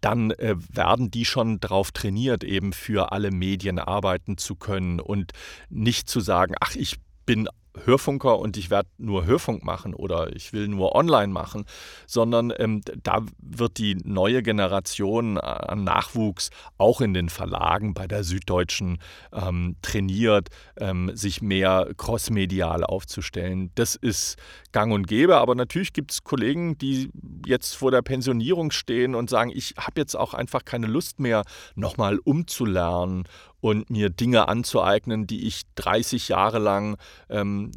dann 0.00 0.30
äh, 0.32 0.56
werden 0.68 1.10
die 1.10 1.24
schon 1.24 1.60
darauf 1.60 1.92
trainiert, 1.92 2.44
eben 2.44 2.72
für 2.72 3.12
alle 3.12 3.30
Medien 3.30 3.78
arbeiten 3.78 4.38
zu 4.38 4.56
können 4.56 5.00
und 5.00 5.32
nicht 5.68 6.08
zu 6.08 6.20
sagen, 6.20 6.54
ach, 6.60 6.74
ich 6.74 6.96
bin 7.26 7.48
Hörfunker 7.84 8.38
und 8.38 8.56
ich 8.56 8.70
werde 8.70 8.88
nur 8.98 9.24
Hörfunk 9.26 9.64
machen 9.64 9.94
oder 9.94 10.34
ich 10.34 10.52
will 10.52 10.68
nur 10.68 10.94
online 10.94 11.32
machen, 11.32 11.64
sondern 12.06 12.52
ähm, 12.58 12.82
da 13.02 13.22
wird 13.38 13.78
die 13.78 13.96
neue 14.04 14.42
Generation 14.42 15.38
an 15.38 15.84
Nachwuchs 15.84 16.50
auch 16.78 17.00
in 17.00 17.14
den 17.14 17.28
Verlagen 17.28 17.94
bei 17.94 18.06
der 18.06 18.24
Süddeutschen 18.24 18.98
ähm, 19.32 19.76
trainiert, 19.82 20.48
ähm, 20.76 21.10
sich 21.14 21.42
mehr 21.42 21.90
crossmedial 21.96 22.84
aufzustellen. 22.84 23.70
Das 23.74 23.94
ist 23.94 24.36
gang 24.72 24.92
und 24.92 25.06
gäbe, 25.06 25.36
aber 25.36 25.54
natürlich 25.54 25.92
gibt 25.92 26.12
es 26.12 26.24
Kollegen, 26.24 26.78
die 26.78 27.10
jetzt 27.46 27.74
vor 27.74 27.90
der 27.90 28.02
Pensionierung 28.02 28.70
stehen 28.70 29.14
und 29.14 29.30
sagen, 29.30 29.50
ich 29.54 29.74
habe 29.78 30.00
jetzt 30.00 30.14
auch 30.16 30.34
einfach 30.34 30.64
keine 30.64 30.86
Lust 30.86 31.20
mehr, 31.20 31.42
nochmal 31.74 32.18
umzulernen 32.18 33.24
und 33.64 33.88
mir 33.88 34.10
Dinge 34.10 34.46
anzueignen, 34.48 35.26
die 35.26 35.46
ich 35.46 35.62
30 35.76 36.28
Jahre 36.28 36.58
lang 36.58 36.98
ähm, 37.30 37.72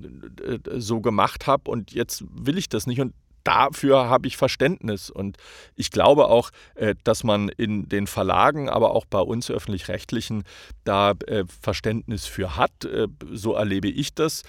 so 0.75 0.99
gemacht 0.99 1.47
habe 1.47 1.71
und 1.71 1.93
jetzt 1.93 2.25
will 2.29 2.57
ich 2.57 2.67
das 2.67 2.87
nicht. 2.87 2.99
Und 2.99 3.13
dafür 3.47 4.09
habe 4.09 4.27
ich 4.27 4.35
Verständnis. 4.35 5.09
Und 5.09 5.37
ich 5.75 5.89
glaube 5.89 6.27
auch, 6.27 6.49
äh, 6.75 6.95
dass 7.05 7.23
man 7.23 7.47
in 7.47 7.87
den 7.87 8.05
Verlagen, 8.05 8.67
aber 8.67 8.91
auch 8.91 9.05
bei 9.05 9.21
uns 9.21 9.49
öffentlich-rechtlichen 9.49 10.43
da 10.83 11.13
äh, 11.27 11.45
Verständnis 11.61 12.25
für 12.25 12.57
hat. 12.57 12.83
Äh, 12.83 13.07
so 13.31 13.53
erlebe 13.53 13.87
ich 13.87 14.13
das, 14.13 14.43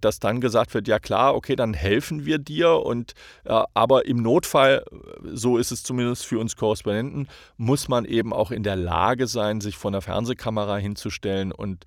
dass 0.00 0.18
dann 0.20 0.40
gesagt 0.40 0.74
wird, 0.74 0.88
ja 0.88 0.98
klar, 0.98 1.34
okay, 1.34 1.56
dann 1.56 1.74
helfen 1.74 2.24
wir 2.24 2.38
dir. 2.38 2.70
Und 2.84 3.14
aber 3.44 4.06
im 4.06 4.22
Notfall, 4.22 4.84
so 5.24 5.58
ist 5.58 5.72
es 5.72 5.82
zumindest 5.82 6.26
für 6.26 6.38
uns 6.38 6.56
Korrespondenten, 6.56 7.28
muss 7.56 7.88
man 7.88 8.04
eben 8.04 8.32
auch 8.32 8.50
in 8.50 8.62
der 8.62 8.76
Lage 8.76 9.26
sein, 9.26 9.60
sich 9.60 9.76
vor 9.76 9.90
einer 9.90 10.02
Fernsehkamera 10.02 10.76
hinzustellen 10.76 11.52
und 11.52 11.84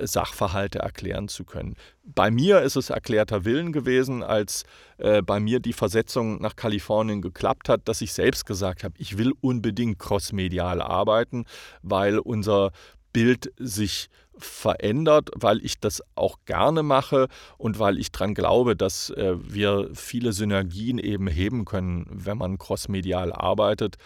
Sachverhalte 0.00 0.80
erklären 0.80 1.28
zu 1.28 1.44
können. 1.44 1.76
Bei 2.04 2.30
mir 2.30 2.62
ist 2.62 2.76
es 2.76 2.90
erklärter 2.90 3.44
Willen 3.44 3.72
gewesen, 3.72 4.22
als 4.22 4.64
äh, 4.98 5.22
bei 5.22 5.40
mir 5.40 5.60
die 5.60 5.72
Versetzung 5.72 6.40
nach 6.40 6.56
Kalifornien 6.56 7.22
geklappt 7.22 7.68
hat, 7.68 7.88
dass 7.88 8.00
ich 8.00 8.12
selbst 8.12 8.46
gesagt 8.46 8.84
habe, 8.84 8.94
ich 8.98 9.18
will 9.18 9.32
unbedingt 9.40 9.98
crossmedial 9.98 10.80
arbeiten, 10.80 11.44
weil 11.82 12.18
unser 12.18 12.72
Bild 13.12 13.52
sich 13.58 14.08
verändert, 14.36 15.30
weil 15.34 15.64
ich 15.64 15.78
das 15.78 16.02
auch 16.16 16.38
gerne 16.44 16.82
mache 16.82 17.28
und 17.56 17.78
weil 17.78 17.98
ich 17.98 18.10
daran 18.10 18.34
glaube, 18.34 18.76
dass 18.76 19.10
äh, 19.10 19.34
wir 19.38 19.90
viele 19.94 20.32
Synergien 20.32 20.98
eben 20.98 21.28
heben 21.28 21.64
können, 21.64 22.06
wenn 22.10 22.38
man 22.38 22.58
crossmedial 22.58 23.32
arbeitet. 23.32 23.96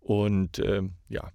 Und 0.00 0.58
äh, 0.58 0.82
ja, 1.08 1.30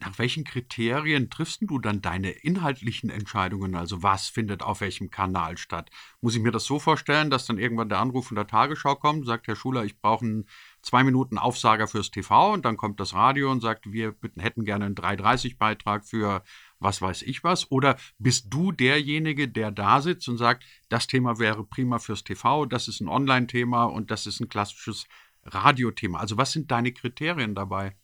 nach 0.00 0.18
welchen 0.18 0.44
Kriterien 0.44 1.30
triffst 1.30 1.62
du 1.62 1.78
dann 1.78 2.02
deine 2.02 2.30
inhaltlichen 2.30 3.10
Entscheidungen? 3.10 3.74
Also 3.74 4.02
was 4.02 4.28
findet 4.28 4.62
auf 4.62 4.80
welchem 4.80 5.10
Kanal 5.10 5.58
statt? 5.58 5.90
Muss 6.20 6.34
ich 6.34 6.42
mir 6.42 6.50
das 6.50 6.64
so 6.64 6.78
vorstellen, 6.78 7.30
dass 7.30 7.46
dann 7.46 7.58
irgendwann 7.58 7.88
der 7.88 8.00
Anruf 8.00 8.28
von 8.28 8.34
der 8.34 8.46
Tagesschau 8.46 8.96
kommt, 8.96 9.26
sagt 9.26 9.46
Herr 9.46 9.56
Schuler, 9.56 9.84
ich 9.84 9.98
brauche 10.00 10.24
einen 10.24 10.48
zwei 10.82 11.04
Minuten 11.04 11.38
Aufsager 11.38 11.86
fürs 11.86 12.10
TV 12.10 12.52
und 12.52 12.64
dann 12.64 12.76
kommt 12.76 12.98
das 13.00 13.14
Radio 13.14 13.50
und 13.50 13.60
sagt, 13.60 13.92
wir 13.92 14.14
hätten 14.38 14.64
gerne 14.64 14.86
einen 14.86 14.94
330-Beitrag 14.94 16.04
für 16.04 16.42
was 16.82 17.00
weiß 17.00 17.22
ich 17.22 17.44
was? 17.44 17.70
Oder 17.70 17.96
bist 18.18 18.46
du 18.50 18.72
derjenige, 18.72 19.48
der 19.48 19.70
da 19.70 20.00
sitzt 20.00 20.28
und 20.28 20.36
sagt, 20.36 20.64
das 20.88 21.06
Thema 21.06 21.38
wäre 21.38 21.64
prima 21.64 21.98
fürs 21.98 22.24
TV, 22.24 22.66
das 22.66 22.88
ist 22.88 23.00
ein 23.00 23.08
Online-Thema 23.08 23.84
und 23.84 24.10
das 24.10 24.26
ist 24.26 24.40
ein 24.40 24.48
klassisches 24.48 25.06
Radiothema? 25.44 26.18
Also 26.18 26.36
was 26.36 26.52
sind 26.52 26.70
deine 26.70 26.92
Kriterien 26.92 27.54
dabei? 27.54 27.96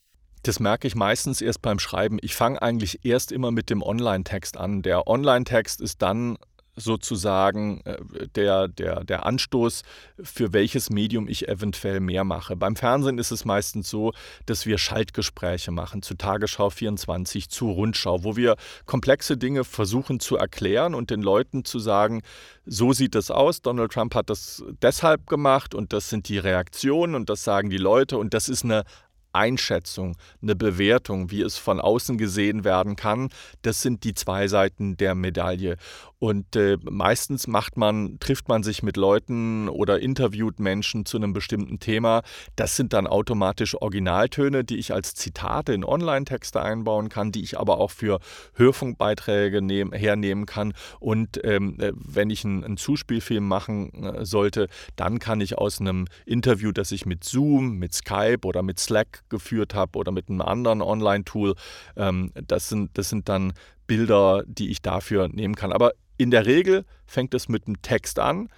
Das 0.43 0.61
merke 0.61 0.87
ich 0.87 0.95
meistens 0.95 1.41
erst 1.41 1.63
beim 1.63 1.79
Schreiben. 1.79 2.19
Ich 2.23 2.35
fange 2.35 2.61
eigentlich 2.63 3.05
erst 3.05 3.33
immer 3.33 3.51
mit 3.51 3.71
dem 3.71 3.83
Online-Text 3.83 4.57
an. 4.57 4.83
Der 4.83 5.07
Online-Text 5.07 5.81
ist 5.81 6.03
dann 6.03 6.39
sozusagen 6.79 7.81
äh, 7.85 7.99
der, 8.35 8.69
der, 8.69 9.05
der 9.05 9.27
Anstoß, 9.27 9.83
für 10.23 10.53
welches 10.53 10.91
Medium 10.91 11.29
ich 11.29 11.49
eventuell 11.49 12.01
mehr 12.01 12.25
mache. 12.25 12.57
Beim 12.57 12.77
Fernsehen 12.77 13.19
ist 13.19 13.31
es 13.31 13.45
meistens 13.45 13.91
so, 13.91 14.13
dass 14.47 14.67
wir 14.67 14.79
Schaltgespräche 14.79 15.71
machen 15.71 16.03
zu 16.03 16.15
Tagesschau 16.15 16.71
24, 16.71 17.51
zu 17.51 17.71
Rundschau, 17.71 18.25
wo 18.25 18.37
wir 18.37 18.57
komplexe 18.87 19.37
Dinge 19.37 19.65
versuchen 19.65 20.21
zu 20.21 20.37
erklären 20.37 20.95
und 20.95 21.11
den 21.11 21.23
Leuten 21.23 21.65
zu 21.65 21.79
sagen, 21.79 22.23
so 22.65 22.93
sieht 22.93 23.15
es 23.15 23.31
aus, 23.31 23.63
Donald 23.63 23.93
Trump 23.93 24.15
hat 24.15 24.31
das 24.31 24.63
deshalb 24.83 25.27
gemacht 25.27 25.75
und 25.75 25.93
das 25.93 26.11
sind 26.11 26.29
die 26.29 26.39
Reaktionen 26.39 27.15
und 27.15 27.31
das 27.31 27.45
sagen 27.45 27.71
die 27.71 27.79
Leute 27.79 28.19
und 28.19 28.35
das 28.35 28.49
ist 28.49 28.65
eine 28.65 28.85
Einschätzung, 29.33 30.17
eine 30.43 30.57
Bewertung, 30.57 31.31
wie 31.31 31.43
es 31.43 31.59
von 31.59 31.81
außen 31.81 32.19
gesehen 32.19 32.65
werden 32.65 32.97
kann. 32.97 33.29
Das 33.63 33.83
sind 33.83 34.05
die 34.05 34.15
zwei 34.15 34.49
Seiten 34.49 34.97
der 34.97 35.15
Medaille. 35.15 35.77
Und 36.19 36.57
äh, 36.57 36.79
meistens 36.83 37.47
macht 37.47 37.77
man, 37.77 38.19
trifft 38.19 38.49
man 38.49 38.65
sich 38.65 38.83
mit 38.83 38.97
Leuten 38.97 39.69
oder 39.69 40.01
interviewt 40.01 40.59
Menschen 40.59 41.07
zu 41.07 41.17
einem 41.17 41.33
bestimmten 41.33 41.79
Thema. 41.79 42.23
Das 42.57 42.75
sind 42.75 42.93
dann 42.93 43.07
automatisch 43.07 43.77
Originaltöne, 43.81 44.65
die 44.65 44.79
ich 44.79 44.93
als 44.93 45.15
Zitate 45.15 45.73
in 45.73 45.85
Online-Texte 45.85 46.61
einbauen 46.61 47.09
kann, 47.09 47.31
die 47.31 47.43
ich 47.43 47.59
aber 47.59 47.79
auch 47.79 47.93
für 47.93 48.19
Hörfunkbeiträge 48.55 49.63
nehm, 49.63 49.93
hernehmen 49.93 50.47
kann. 50.47 50.75
Und 50.99 51.41
ähm, 51.45 51.79
äh, 51.79 51.93
wenn 51.95 52.31
ich 52.31 52.45
einen, 52.45 52.77
Zuspielfilm 52.79 53.47
machen 53.47 54.05
äh, 54.05 54.25
sollte, 54.25 54.69
dann 54.97 55.19
kann 55.19 55.41
ich 55.41 55.59
aus 55.59 55.81
einem 55.81 56.07
Interview, 56.27 56.73
das 56.73 56.93
ich 56.93 57.07
mit 57.07 57.25
Zoom, 57.25 57.77
mit 57.79 57.95
Skype 57.95 58.41
oder 58.45 58.63
mit 58.63 58.79
Slack 58.79 59.18
geführt 59.29 59.75
habe 59.75 59.99
oder 59.99 60.13
mit 60.13 60.29
einem 60.29 60.41
anderen 60.41 60.83
Online-Tool, 60.83 61.55
ähm, 61.97 62.33
das, 62.47 62.69
sind, 62.69 62.97
das 62.97 63.09
sind 63.09 63.29
dann 63.29 63.53
Bilder, 63.87 64.45
die 64.47 64.71
ich 64.71 64.83
dafür 64.83 65.29
nehmen 65.29 65.55
kann. 65.55 65.73
Aber 65.73 65.93
in 66.17 66.31
der 66.31 66.47
Regel 66.47 66.85
fängt 67.07 67.35
es 67.35 67.49
mit 67.49 67.67
einem 67.67 67.81
Text 67.83 68.19
an 68.19 68.49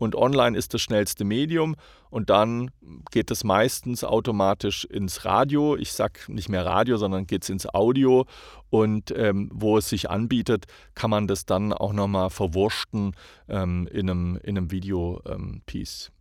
und 0.00 0.16
online 0.16 0.56
ist 0.56 0.72
das 0.72 0.80
schnellste 0.80 1.24
Medium 1.24 1.76
und 2.08 2.30
dann 2.30 2.70
geht 3.10 3.30
es 3.30 3.44
meistens 3.44 4.02
automatisch 4.02 4.86
ins 4.86 5.26
Radio. 5.26 5.76
Ich 5.76 5.92
sage 5.92 6.20
nicht 6.28 6.48
mehr 6.48 6.64
Radio, 6.64 6.96
sondern 6.96 7.26
geht 7.26 7.42
es 7.42 7.50
ins 7.50 7.66
Audio 7.66 8.24
und 8.70 9.12
ähm, 9.14 9.50
wo 9.52 9.76
es 9.76 9.90
sich 9.90 10.08
anbietet, 10.08 10.64
kann 10.94 11.10
man 11.10 11.26
das 11.26 11.44
dann 11.44 11.74
auch 11.74 11.92
nochmal 11.92 12.30
verwurschten 12.30 13.12
ähm, 13.48 13.86
in 13.92 14.08
einem, 14.08 14.36
in 14.42 14.56
einem 14.56 14.70
Video-Piece. 14.70 16.06
Ähm, 16.06 16.19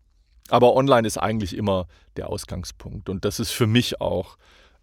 Aber 0.50 0.76
online 0.76 1.08
ist 1.08 1.18
eigentlich 1.18 1.56
immer 1.56 1.88
der 2.18 2.30
Ausgangspunkt 2.30 3.10
und 3.10 3.26
das 3.26 3.40
ist 3.40 3.52
für 3.52 3.68
mich 3.68 4.02
auch 4.02 4.38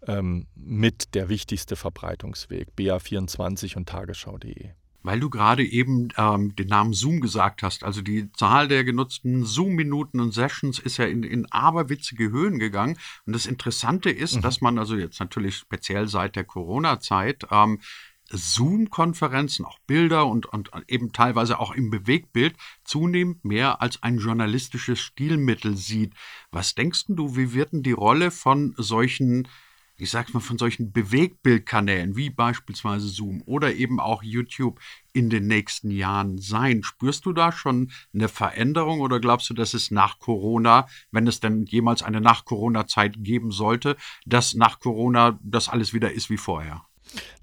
ähm, 0.05 0.47
mit 0.55 1.15
der 1.15 1.29
wichtigste 1.29 1.75
Verbreitungsweg, 1.75 2.69
BA24 2.77 3.77
und 3.77 3.89
tagesschau.de. 3.89 4.69
Weil 5.03 5.19
du 5.21 5.29
gerade 5.29 5.63
eben 5.63 6.09
ähm, 6.17 6.53
den 6.55 6.67
Namen 6.67 6.91
Zoom 6.91 7.21
gesagt 7.21 7.63
hast, 7.63 7.83
also 7.83 8.01
die 8.01 8.29
Zahl 8.33 8.67
der 8.67 8.83
genutzten 8.83 9.45
Zoom-Minuten 9.45 10.19
und 10.19 10.33
Sessions 10.33 10.79
ist 10.79 10.97
ja 10.97 11.05
in, 11.05 11.23
in 11.23 11.45
aberwitzige 11.49 12.29
Höhen 12.29 12.59
gegangen. 12.59 12.97
Und 13.25 13.33
das 13.33 13.45
Interessante 13.45 14.09
ist, 14.09 14.35
mhm. 14.35 14.41
dass 14.41 14.59
man 14.59 14.77
also 14.77 14.97
jetzt 14.97 15.19
natürlich 15.21 15.55
speziell 15.55 16.09
seit 16.09 16.35
der 16.35 16.43
Corona-Zeit 16.43 17.47
ähm, 17.51 17.79
Zoom-Konferenzen, 18.29 19.65
auch 19.65 19.79
Bilder 19.87 20.27
und, 20.27 20.47
und 20.47 20.71
eben 20.87 21.13
teilweise 21.13 21.59
auch 21.59 21.71
im 21.71 21.89
Bewegtbild 21.89 22.55
zunehmend 22.83 23.45
mehr 23.45 23.81
als 23.81 24.03
ein 24.03 24.17
journalistisches 24.17 24.99
Stilmittel 24.99 25.77
sieht. 25.77 26.13
Was 26.51 26.75
denkst 26.75 27.05
du, 27.07 27.35
wie 27.35 27.53
wird 27.53 27.73
denn 27.73 27.83
die 27.83 27.91
Rolle 27.91 28.31
von 28.31 28.73
solchen 28.77 29.47
ich 29.97 30.11
sag's 30.11 30.33
mal, 30.33 30.39
von 30.39 30.57
solchen 30.57 30.91
Bewegtbildkanälen 30.91 32.15
wie 32.15 32.29
beispielsweise 32.29 33.07
Zoom 33.07 33.41
oder 33.45 33.73
eben 33.73 33.99
auch 33.99 34.21
YouTube 34.21 34.79
in 35.11 35.29
den 35.29 35.47
nächsten 35.47 35.89
Jahren 35.89 36.37
sein? 36.37 36.83
Spürst 36.83 37.25
du 37.25 37.33
da 37.33 37.51
schon 37.51 37.91
eine 38.13 38.29
Veränderung 38.29 39.01
oder 39.01 39.19
glaubst 39.19 39.49
du, 39.49 39.53
dass 39.55 39.73
es 39.73 39.89
nach 39.89 40.19
Corona, 40.19 40.87
wenn 41.11 41.27
es 41.27 41.39
denn 41.39 41.65
jemals 41.65 42.03
eine 42.03 42.21
Nach-Corona-Zeit 42.21 43.15
geben 43.23 43.51
sollte, 43.51 43.97
dass 44.25 44.53
nach 44.53 44.79
Corona 44.79 45.39
das 45.41 45.67
alles 45.67 45.93
wieder 45.93 46.11
ist 46.11 46.29
wie 46.29 46.37
vorher? 46.37 46.86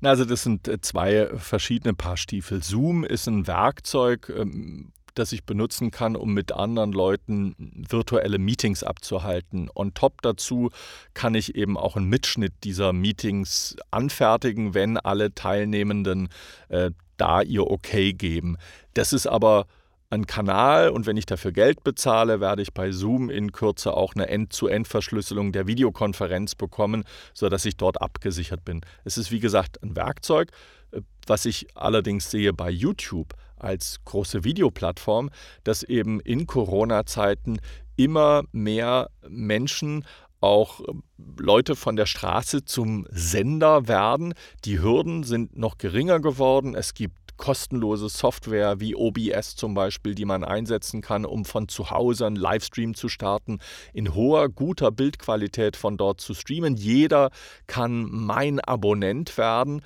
Also 0.03 0.25
das 0.25 0.43
sind 0.43 0.69
äh, 0.69 0.81
zwei 0.81 1.29
verschiedene 1.37 1.95
Paar 1.95 2.17
Stiefel. 2.17 2.63
Zoom 2.63 3.05
ist 3.05 3.27
ein 3.27 3.47
Werkzeug, 3.47 4.33
ähm, 4.37 4.93
das 5.15 5.33
ich 5.33 5.45
benutzen 5.45 5.91
kann, 5.91 6.17
um 6.17 6.35
mit 6.35 6.53
anderen 6.53 6.93
Leuten 6.93 7.55
virtuelle 7.59 8.39
Meetings 8.39 8.83
abzuhalten. 8.83 9.71
On 9.75 9.95
top 9.95 10.23
dazu 10.23 10.71
kann 11.15 11.35
ich 11.35 11.55
eben 11.55 11.77
auch 11.79 11.97
einen 11.97 12.09
Mitschnitt 12.09 12.53
dieser 12.65 12.93
Meetings 12.93 13.77
anfertigen, 13.91 14.75
wenn 14.75 14.99
alle 14.99 15.35
Teilnehmenden 15.35 16.29
äh, 16.69 16.91
da 17.17 17.43
ihr 17.43 17.71
Okay 17.71 18.13
geben. 18.13 18.57
Das 18.95 19.13
ist 19.13 19.27
aber 19.27 19.67
ein 20.15 20.27
Kanal 20.27 20.89
und 20.91 21.07
wenn 21.07 21.17
ich 21.17 21.27
dafür 21.27 21.53
Geld 21.53 21.85
bezahle, 21.85 22.41
werde 22.41 22.63
ich 22.63 22.73
bei 22.73 22.91
Zoom 22.93 23.31
in 23.31 23.53
Kürze 23.53 23.95
auch 23.95 24.15
eine 24.15 24.29
End-zu-End-Verschlüsselung 24.29 25.53
der 25.53 25.67
Videokonferenz 25.67 26.55
bekommen, 26.55 27.05
sodass 27.35 27.65
ich 27.65 27.77
dort 27.77 28.01
abgesichert 28.01 28.65
bin. 28.65 28.81
Es 29.05 29.19
ist 29.19 29.31
wie 29.31 29.41
gesagt 29.41 29.83
ein 29.83 29.97
Werkzeug, 29.97 30.51
äh, 30.93 31.01
was 31.27 31.45
ich 31.45 31.67
allerdings 31.75 32.31
sehe 32.31 32.53
bei 32.53 32.71
YouTube 32.71 33.35
als 33.57 34.01
große 34.05 34.45
Videoplattform, 34.45 35.31
dass 35.65 35.83
eben 35.83 36.21
in 36.21 36.47
Corona-Zeiten 36.47 37.59
immer 37.97 38.43
mehr 38.53 39.11
Menschen 39.29 40.05
auch 40.41 40.81
ähm, 40.87 41.03
Leute 41.39 41.75
von 41.75 41.97
der 41.97 42.07
Straße 42.07 42.65
zum 42.65 43.07
Sender 43.11 43.89
werden. 43.89 44.35
Die 44.65 44.81
Hürden 44.81 45.23
sind 45.23 45.57
noch 45.57 45.79
geringer 45.79 46.21
geworden. 46.21 46.75
Es 46.75 46.93
gibt 46.93 47.24
kostenlose 47.37 48.09
Software 48.09 48.81
wie 48.81 48.95
OBS 48.95 49.57
zum 49.57 49.75
Beispiel, 49.75 50.15
die 50.15 50.25
man 50.25 50.45
einsetzen 50.45 51.01
kann, 51.01 51.25
um 51.25 51.45
von 51.45 51.69
zu 51.69 51.91
Hause 51.91 52.27
einen 52.27 52.37
Livestream 52.37 52.95
zu 52.95 53.09
starten, 53.09 53.59
in 53.93 54.15
hoher, 54.15 54.49
guter 54.49 54.91
Bildqualität 54.91 55.77
von 55.77 55.97
dort 55.97 56.21
zu 56.21 56.35
streamen. 56.35 56.77
Jeder 56.77 57.31
kann 57.67 58.09
mein 58.11 58.61
Abonnent 58.61 59.37
werden 59.37 59.83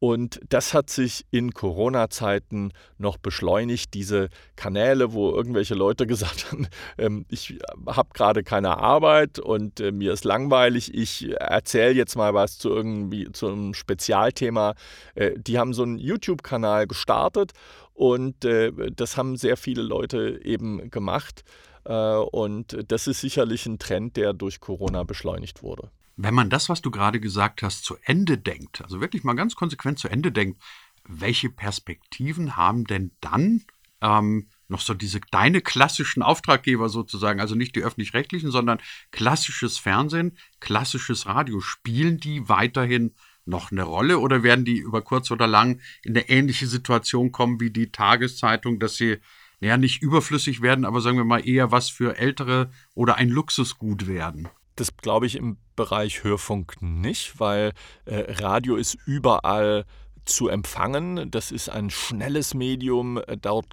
und 0.00 0.40
das 0.48 0.74
hat 0.74 0.90
sich 0.90 1.26
in 1.30 1.52
Corona-Zeiten 1.52 2.72
noch 2.98 3.16
beschleunigt. 3.16 3.94
Diese 3.94 4.28
Kanäle, 4.54 5.12
wo 5.12 5.30
irgendwelche 5.32 5.74
Leute 5.74 6.06
gesagt 6.06 6.50
haben, 6.50 6.68
ähm, 6.98 7.26
ich 7.28 7.58
habe 7.86 8.10
gerade 8.14 8.44
keine 8.44 8.78
Arbeit 8.78 9.38
und 9.38 9.80
äh, 9.80 9.92
mir 9.92 10.12
ist 10.12 10.24
langweilig, 10.24 10.94
ich 10.94 11.30
erzähle 11.40 11.94
jetzt 11.94 12.16
mal 12.16 12.34
was 12.34 12.58
zu 12.58 12.70
irgendwie 12.70 13.30
zu 13.32 13.48
einem 13.48 13.74
Spezialthema. 13.74 14.74
Äh, 15.14 15.32
die 15.38 15.58
haben 15.58 15.72
so 15.74 15.82
einen 15.82 15.98
YouTube-Kanal 15.98 16.86
gestartet 16.86 17.52
und 17.94 18.44
äh, 18.44 18.72
das 18.94 19.16
haben 19.16 19.36
sehr 19.36 19.56
viele 19.56 19.82
Leute 19.82 20.40
eben 20.44 20.90
gemacht 20.90 21.44
und 21.84 22.76
das 22.88 23.06
ist 23.06 23.22
sicherlich 23.22 23.64
ein 23.64 23.78
Trend, 23.78 24.18
der 24.18 24.34
durch 24.34 24.60
Corona 24.60 25.04
beschleunigt 25.04 25.62
wurde. 25.62 25.90
Wenn 26.20 26.34
man 26.34 26.50
das, 26.50 26.68
was 26.68 26.82
du 26.82 26.90
gerade 26.90 27.20
gesagt 27.20 27.62
hast, 27.62 27.84
zu 27.84 27.96
Ende 28.02 28.38
denkt, 28.38 28.82
also 28.82 29.00
wirklich 29.00 29.22
mal 29.22 29.34
ganz 29.34 29.54
konsequent 29.54 30.00
zu 30.00 30.08
Ende 30.08 30.32
denkt, 30.32 30.60
welche 31.04 31.48
Perspektiven 31.48 32.56
haben 32.56 32.84
denn 32.84 33.12
dann 33.20 33.62
ähm, 34.00 34.48
noch 34.66 34.80
so 34.80 34.94
diese 34.94 35.20
deine 35.30 35.60
klassischen 35.60 36.24
Auftraggeber 36.24 36.88
sozusagen, 36.88 37.40
also 37.40 37.54
nicht 37.54 37.76
die 37.76 37.84
öffentlich-rechtlichen, 37.84 38.50
sondern 38.50 38.80
klassisches 39.12 39.78
Fernsehen, 39.78 40.36
klassisches 40.58 41.26
Radio, 41.26 41.60
spielen 41.60 42.18
die 42.18 42.48
weiterhin 42.48 43.14
noch 43.44 43.70
eine 43.70 43.84
Rolle 43.84 44.18
oder 44.18 44.42
werden 44.42 44.64
die 44.64 44.78
über 44.78 45.02
kurz 45.02 45.30
oder 45.30 45.46
lang 45.46 45.80
in 46.02 46.16
eine 46.16 46.28
ähnliche 46.28 46.66
Situation 46.66 47.30
kommen 47.30 47.60
wie 47.60 47.70
die 47.70 47.92
Tageszeitung, 47.92 48.80
dass 48.80 48.96
sie 48.96 49.18
naja, 49.60 49.76
nicht 49.76 50.02
überflüssig 50.02 50.62
werden, 50.62 50.84
aber 50.84 51.00
sagen 51.00 51.16
wir 51.16 51.24
mal 51.24 51.46
eher 51.46 51.70
was 51.70 51.88
für 51.88 52.18
Ältere 52.18 52.72
oder 52.94 53.14
ein 53.14 53.28
Luxusgut 53.28 54.08
werden? 54.08 54.48
Das 54.74 54.96
glaube 54.96 55.26
ich 55.26 55.36
im 55.36 55.58
Bereich 55.78 56.24
Hörfunk 56.24 56.74
nicht, 56.80 57.38
weil 57.38 57.70
äh, 58.04 58.32
Radio 58.42 58.74
ist 58.74 58.98
überall 59.06 59.84
zu 60.24 60.48
empfangen. 60.48 61.30
Das 61.30 61.52
ist 61.52 61.68
ein 61.70 61.88
schnelles 61.88 62.52
Medium. 62.52 63.20
Dort 63.40 63.66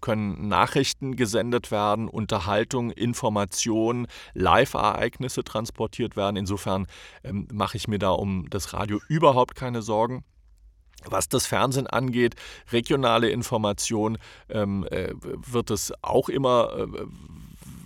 können 0.00 0.46
Nachrichten 0.46 1.16
gesendet 1.16 1.72
werden, 1.72 2.06
Unterhaltung, 2.08 2.92
Information, 2.92 4.06
Live-Ereignisse 4.34 5.42
transportiert 5.42 6.16
werden. 6.16 6.36
Insofern 6.36 6.86
ähm, 7.24 7.48
mache 7.52 7.76
ich 7.76 7.88
mir 7.88 7.98
da 7.98 8.10
um 8.10 8.48
das 8.48 8.72
Radio 8.72 9.00
überhaupt 9.08 9.56
keine 9.56 9.82
Sorgen. 9.82 10.24
Was 11.04 11.28
das 11.28 11.46
Fernsehen 11.46 11.88
angeht, 11.88 12.36
regionale 12.70 13.30
Information 13.30 14.16
ähm, 14.48 14.86
äh, 14.92 15.12
wird 15.20 15.72
es 15.72 15.92
auch 16.02 16.28
immer 16.28 16.70
äh, 16.78 17.06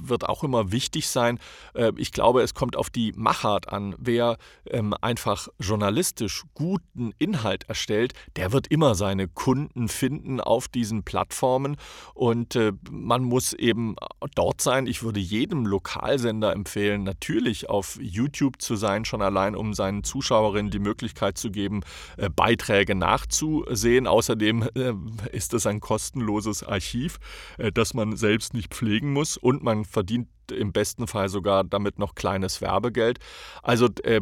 wird 0.08 0.28
auch 0.28 0.44
immer 0.44 0.72
wichtig 0.72 1.08
sein. 1.08 1.38
Äh, 1.74 1.92
ich 1.96 2.12
glaube, 2.12 2.42
es 2.42 2.54
kommt 2.54 2.76
auf 2.76 2.90
die 2.90 3.12
Machart 3.16 3.68
an. 3.72 3.94
Wer 3.98 4.38
ähm, 4.70 4.94
einfach 5.00 5.48
journalistisch 5.58 6.44
guten 6.54 7.12
Inhalt 7.18 7.64
erstellt, 7.68 8.12
der 8.36 8.52
wird 8.52 8.66
immer 8.68 8.94
seine 8.94 9.28
Kunden 9.28 9.88
finden 9.88 10.40
auf 10.40 10.68
diesen 10.68 11.02
Plattformen 11.02 11.76
und 12.14 12.56
äh, 12.56 12.72
man 12.90 13.24
muss 13.24 13.52
eben 13.52 13.96
dort 14.34 14.60
sein. 14.60 14.86
Ich 14.86 15.02
würde 15.02 15.20
jedem 15.20 15.66
Lokalsender 15.66 16.52
empfehlen, 16.52 17.04
natürlich 17.04 17.68
auf 17.68 17.98
YouTube 18.00 18.60
zu 18.60 18.76
sein, 18.76 19.04
schon 19.04 19.22
allein 19.22 19.54
um 19.56 19.74
seinen 19.74 20.04
Zuschauerinnen 20.04 20.70
die 20.70 20.78
Möglichkeit 20.78 21.38
zu 21.38 21.50
geben, 21.50 21.82
äh, 22.16 22.28
Beiträge 22.28 22.94
nachzusehen. 22.94 24.06
Außerdem 24.06 24.68
ist 25.32 25.54
es 25.54 25.66
ein 25.66 25.80
kostenloses 25.80 26.62
Archiv, 26.62 27.18
das 27.74 27.94
man 27.94 28.16
selbst 28.16 28.54
nicht 28.54 28.72
pflegen 28.74 29.12
muss 29.12 29.36
und 29.36 29.62
man 29.62 29.84
verdient 29.96 30.28
im 30.52 30.72
besten 30.72 31.06
Fall 31.06 31.30
sogar 31.30 31.64
damit 31.64 31.98
noch 31.98 32.14
kleines 32.14 32.60
Werbegeld. 32.60 33.18
Also 33.62 33.88
äh, 34.02 34.20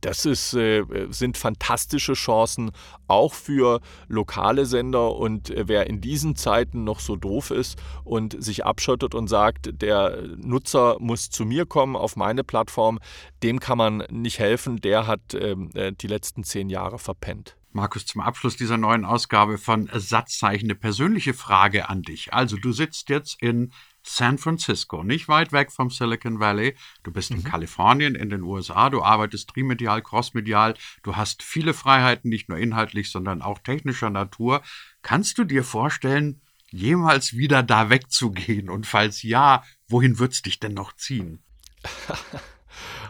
das 0.00 0.24
ist, 0.24 0.54
äh, 0.54 0.84
sind 1.10 1.36
fantastische 1.36 2.12
Chancen 2.12 2.70
auch 3.08 3.34
für 3.34 3.80
lokale 4.06 4.64
Sender 4.64 5.16
und 5.16 5.50
äh, 5.50 5.64
wer 5.66 5.88
in 5.88 6.00
diesen 6.00 6.36
Zeiten 6.36 6.84
noch 6.84 7.00
so 7.00 7.16
doof 7.16 7.50
ist 7.50 7.82
und 8.04 8.40
sich 8.42 8.64
abschottet 8.64 9.16
und 9.16 9.26
sagt, 9.26 9.82
der 9.82 10.22
Nutzer 10.36 10.98
muss 11.00 11.30
zu 11.30 11.44
mir 11.44 11.66
kommen 11.66 11.96
auf 11.96 12.14
meine 12.14 12.44
Plattform, 12.44 13.00
dem 13.42 13.58
kann 13.58 13.78
man 13.78 14.04
nicht 14.08 14.38
helfen, 14.38 14.80
der 14.80 15.08
hat 15.08 15.34
ähm, 15.34 15.70
äh, 15.74 15.92
die 15.92 16.06
letzten 16.06 16.44
zehn 16.44 16.70
Jahre 16.70 17.00
verpennt. 17.00 17.56
Markus, 17.74 18.04
zum 18.04 18.20
Abschluss 18.20 18.56
dieser 18.56 18.76
neuen 18.76 19.04
Ausgabe 19.04 19.56
von 19.56 19.88
Satzzeichen 19.92 20.66
eine 20.66 20.74
persönliche 20.74 21.32
Frage 21.32 21.88
an 21.88 22.02
dich. 22.02 22.32
Also 22.32 22.56
du 22.56 22.70
sitzt 22.72 23.08
jetzt 23.08 23.40
in 23.40 23.72
San 24.04 24.38
Francisco, 24.38 25.02
nicht 25.02 25.28
weit 25.28 25.52
weg 25.52 25.70
vom 25.70 25.90
Silicon 25.90 26.40
Valley. 26.40 26.76
Du 27.02 27.12
bist 27.12 27.30
mhm. 27.30 27.38
in 27.38 27.44
Kalifornien, 27.44 28.14
in 28.14 28.30
den 28.30 28.42
USA, 28.42 28.90
du 28.90 29.02
arbeitest 29.02 29.50
trimedial, 29.50 30.02
crossmedial, 30.02 30.74
du 31.02 31.16
hast 31.16 31.42
viele 31.42 31.74
Freiheiten, 31.74 32.28
nicht 32.28 32.48
nur 32.48 32.58
inhaltlich, 32.58 33.10
sondern 33.10 33.42
auch 33.42 33.58
technischer 33.58 34.10
Natur. 34.10 34.62
Kannst 35.02 35.38
du 35.38 35.44
dir 35.44 35.64
vorstellen, 35.64 36.40
jemals 36.70 37.36
wieder 37.36 37.62
da 37.62 37.90
wegzugehen? 37.90 38.68
Und 38.68 38.86
falls 38.86 39.22
ja, 39.22 39.62
wohin 39.88 40.18
wird's 40.18 40.42
dich 40.42 40.58
denn 40.58 40.74
noch 40.74 40.92
ziehen? 40.94 41.42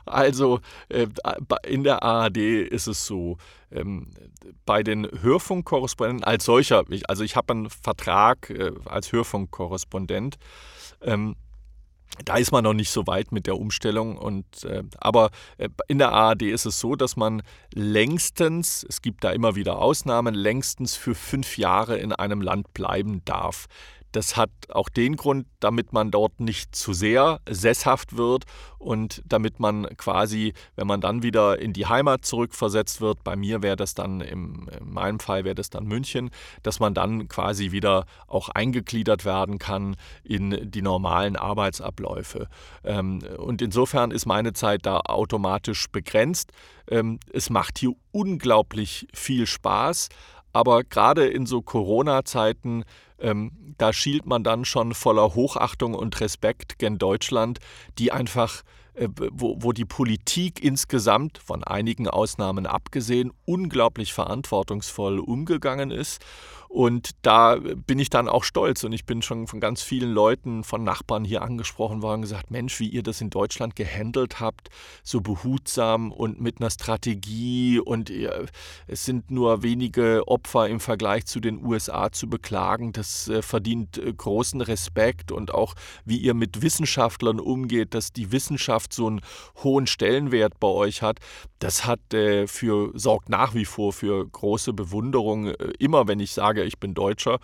Also 0.04 0.60
äh, 0.88 1.06
in 1.66 1.84
der 1.84 2.02
ARD 2.02 2.38
ist 2.38 2.86
es 2.86 3.06
so, 3.06 3.38
ähm, 3.70 4.08
bei 4.66 4.82
den 4.82 5.08
Hörfunkkorrespondenten 5.22 6.24
als 6.24 6.44
solcher, 6.44 6.84
also 7.08 7.24
ich 7.24 7.36
habe 7.36 7.52
einen 7.52 7.70
Vertrag 7.70 8.50
äh, 8.50 8.72
als 8.84 9.12
Hörfunkkorrespondent 9.12 10.38
ähm, 11.02 11.36
da 12.24 12.36
ist 12.36 12.52
man 12.52 12.64
noch 12.64 12.74
nicht 12.74 12.90
so 12.90 13.06
weit 13.06 13.32
mit 13.32 13.46
der 13.46 13.58
Umstellung. 13.58 14.16
Und, 14.18 14.64
äh, 14.64 14.82
aber 14.98 15.30
äh, 15.56 15.68
in 15.88 15.98
der 15.98 16.12
ARD 16.12 16.42
ist 16.42 16.66
es 16.66 16.78
so, 16.78 16.94
dass 16.94 17.16
man 17.16 17.42
längstens, 17.72 18.84
es 18.88 19.02
gibt 19.02 19.24
da 19.24 19.30
immer 19.30 19.56
wieder 19.56 19.78
Ausnahmen, 19.78 20.34
längstens 20.34 20.94
für 20.94 21.14
fünf 21.14 21.56
Jahre 21.56 21.96
in 21.98 22.12
einem 22.12 22.42
Land 22.42 22.74
bleiben 22.74 23.22
darf. 23.24 23.66
Das 24.12 24.36
hat 24.36 24.50
auch 24.68 24.88
den 24.88 25.16
Grund, 25.16 25.46
damit 25.60 25.92
man 25.92 26.10
dort 26.10 26.40
nicht 26.40 26.74
zu 26.74 26.92
sehr 26.92 27.40
sesshaft 27.48 28.16
wird 28.16 28.44
und 28.78 29.22
damit 29.24 29.60
man 29.60 29.86
quasi, 29.96 30.52
wenn 30.76 30.86
man 30.86 31.00
dann 31.00 31.22
wieder 31.22 31.58
in 31.58 31.72
die 31.72 31.86
Heimat 31.86 32.24
zurückversetzt 32.24 33.00
wird, 33.00 33.24
bei 33.24 33.36
mir 33.36 33.62
wäre 33.62 33.76
das 33.76 33.94
dann, 33.94 34.20
im, 34.20 34.68
in 34.78 34.92
meinem 34.92 35.20
Fall 35.20 35.44
wäre 35.44 35.54
das 35.54 35.70
dann 35.70 35.84
München, 35.84 36.30
dass 36.62 36.80
man 36.80 36.94
dann 36.94 37.28
quasi 37.28 37.72
wieder 37.72 38.04
auch 38.26 38.48
eingegliedert 38.48 39.24
werden 39.24 39.58
kann 39.58 39.96
in 40.24 40.70
die 40.70 40.82
normalen 40.82 41.36
Arbeitsabläufe. 41.36 42.48
Ähm, 42.84 43.20
und 43.38 43.62
insofern 43.62 44.10
ist 44.10 44.26
meine 44.26 44.52
Zeit 44.52 44.84
da 44.84 45.00
automatisch 45.00 45.88
begrenzt. 45.90 46.52
Ähm, 46.88 47.18
es 47.32 47.50
macht 47.50 47.78
hier 47.78 47.92
unglaublich 48.10 49.06
viel 49.14 49.46
Spaß, 49.46 50.08
aber 50.52 50.84
gerade 50.84 51.26
in 51.26 51.46
so 51.46 51.62
Corona-Zeiten, 51.62 52.84
ähm, 53.22 53.74
da 53.78 53.92
schielt 53.92 54.26
man 54.26 54.44
dann 54.44 54.64
schon 54.64 54.94
voller 54.94 55.34
Hochachtung 55.34 55.94
und 55.94 56.20
Respekt 56.20 56.78
gen 56.78 56.98
Deutschland, 56.98 57.58
die 57.98 58.12
einfach 58.12 58.62
äh, 58.94 59.08
wo, 59.32 59.56
wo 59.60 59.72
die 59.72 59.86
Politik 59.86 60.62
insgesamt, 60.62 61.38
von 61.38 61.64
einigen 61.64 62.08
Ausnahmen 62.08 62.66
abgesehen, 62.66 63.32
unglaublich 63.46 64.12
verantwortungsvoll 64.12 65.18
umgegangen 65.18 65.90
ist. 65.90 66.22
Und 66.72 67.10
da 67.20 67.56
bin 67.56 67.98
ich 67.98 68.08
dann 68.08 68.30
auch 68.30 68.44
stolz 68.44 68.82
und 68.82 68.94
ich 68.94 69.04
bin 69.04 69.20
schon 69.20 69.46
von 69.46 69.60
ganz 69.60 69.82
vielen 69.82 70.10
Leuten, 70.10 70.64
von 70.64 70.82
Nachbarn 70.82 71.22
hier 71.22 71.42
angesprochen 71.42 72.00
worden, 72.00 72.22
gesagt, 72.22 72.50
Mensch, 72.50 72.80
wie 72.80 72.88
ihr 72.88 73.02
das 73.02 73.20
in 73.20 73.28
Deutschland 73.28 73.76
gehandelt 73.76 74.40
habt, 74.40 74.70
so 75.02 75.20
behutsam 75.20 76.10
und 76.10 76.40
mit 76.40 76.62
einer 76.62 76.70
Strategie 76.70 77.78
und 77.78 78.10
es 78.86 79.04
sind 79.04 79.30
nur 79.30 79.62
wenige 79.62 80.26
Opfer 80.26 80.66
im 80.66 80.80
Vergleich 80.80 81.26
zu 81.26 81.40
den 81.40 81.62
USA 81.62 82.10
zu 82.10 82.26
beklagen. 82.26 82.94
Das 82.94 83.28
äh, 83.28 83.42
verdient 83.42 83.98
äh, 83.98 84.10
großen 84.10 84.62
Respekt 84.62 85.30
und 85.30 85.52
auch 85.52 85.74
wie 86.06 86.16
ihr 86.16 86.32
mit 86.32 86.62
Wissenschaftlern 86.62 87.38
umgeht, 87.38 87.92
dass 87.92 88.14
die 88.14 88.32
Wissenschaft 88.32 88.94
so 88.94 89.08
einen 89.08 89.20
hohen 89.62 89.86
Stellenwert 89.86 90.58
bei 90.58 90.68
euch 90.68 91.02
hat, 91.02 91.18
das 91.58 91.84
hat 91.84 92.14
äh, 92.14 92.46
für 92.46 92.92
sorgt 92.94 93.28
nach 93.28 93.52
wie 93.52 93.66
vor 93.66 93.92
für 93.92 94.26
große 94.26 94.72
Bewunderung. 94.72 95.48
Immer 95.78 96.08
wenn 96.08 96.18
ich 96.18 96.32
sage, 96.32 96.61
ich 96.64 96.78
bin 96.78 96.94
Deutscher. 96.94 97.38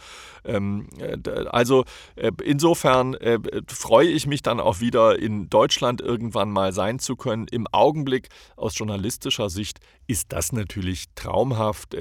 Ähm, 0.45 0.89
äh, 0.99 1.19
also 1.47 1.85
äh, 2.17 2.33
insofern 2.45 3.15
äh, 3.15 3.39
freue 3.67 4.09
ich 4.09 4.27
mich 4.27 4.43
dann 4.43 4.61
auch 4.61 4.81
wieder 4.81 5.19
in 5.19 5.49
Deutschland 5.51 6.01
irgendwann 6.01 6.51
mal 6.51 6.73
sein 6.73 6.99
zu 6.99 7.17
können. 7.17 7.47
Im 7.51 7.67
Augenblick 7.69 8.29
aus 8.57 8.77
journalistischer 8.79 9.51
Sicht 9.51 9.81
ist 10.09 10.33
das 10.33 10.53
natürlich 10.53 11.05
traumhaft, 11.15 11.95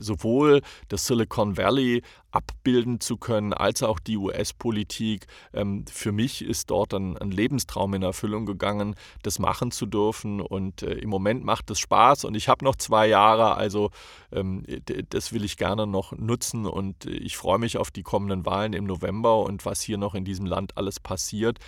sowohl 0.00 0.62
das 0.88 1.06
Silicon 1.06 1.56
Valley 1.56 2.02
abbilden 2.32 3.00
zu 3.00 3.16
können, 3.16 3.52
als 3.52 3.82
auch 3.82 3.98
die 3.98 4.16
US-Politik. 4.16 5.26
Ähm, 5.52 5.84
für 5.90 6.12
mich 6.12 6.42
ist 6.42 6.70
dort 6.70 6.94
ein, 6.94 7.16
Lebenstraum 7.30 7.94
in 7.94 8.02
Erfüllung 8.02 8.46
gegangen, 8.46 8.94
das 9.22 9.38
machen 9.38 9.70
zu 9.70 9.86
dürfen. 9.86 10.40
Und 10.40 10.82
im 10.82 11.08
Moment 11.08 11.44
macht 11.44 11.70
es 11.70 11.78
Spaß 11.78 12.24
und 12.24 12.34
ich 12.34 12.48
habe 12.48 12.64
noch 12.64 12.76
zwei 12.76 13.06
Jahre, 13.06 13.56
also 13.56 13.90
ähm, 14.32 14.64
das 15.10 15.32
will 15.32 15.44
ich 15.44 15.56
gerne 15.56 15.86
noch 15.86 16.12
nutzen 16.12 16.66
und 16.66 17.04
ich 17.04 17.36
freue 17.36 17.58
mich 17.58 17.76
auf 17.76 17.90
die 17.90 18.02
kommenden 18.02 18.46
Wahlen 18.46 18.72
im 18.72 18.84
November 18.84 19.40
und 19.40 19.64
was 19.66 19.80
hier 19.80 19.98
noch 19.98 20.14
in 20.14 20.24
diesem 20.24 20.46
Land 20.46 20.76
alles 20.76 20.98
passiert. 20.98 21.58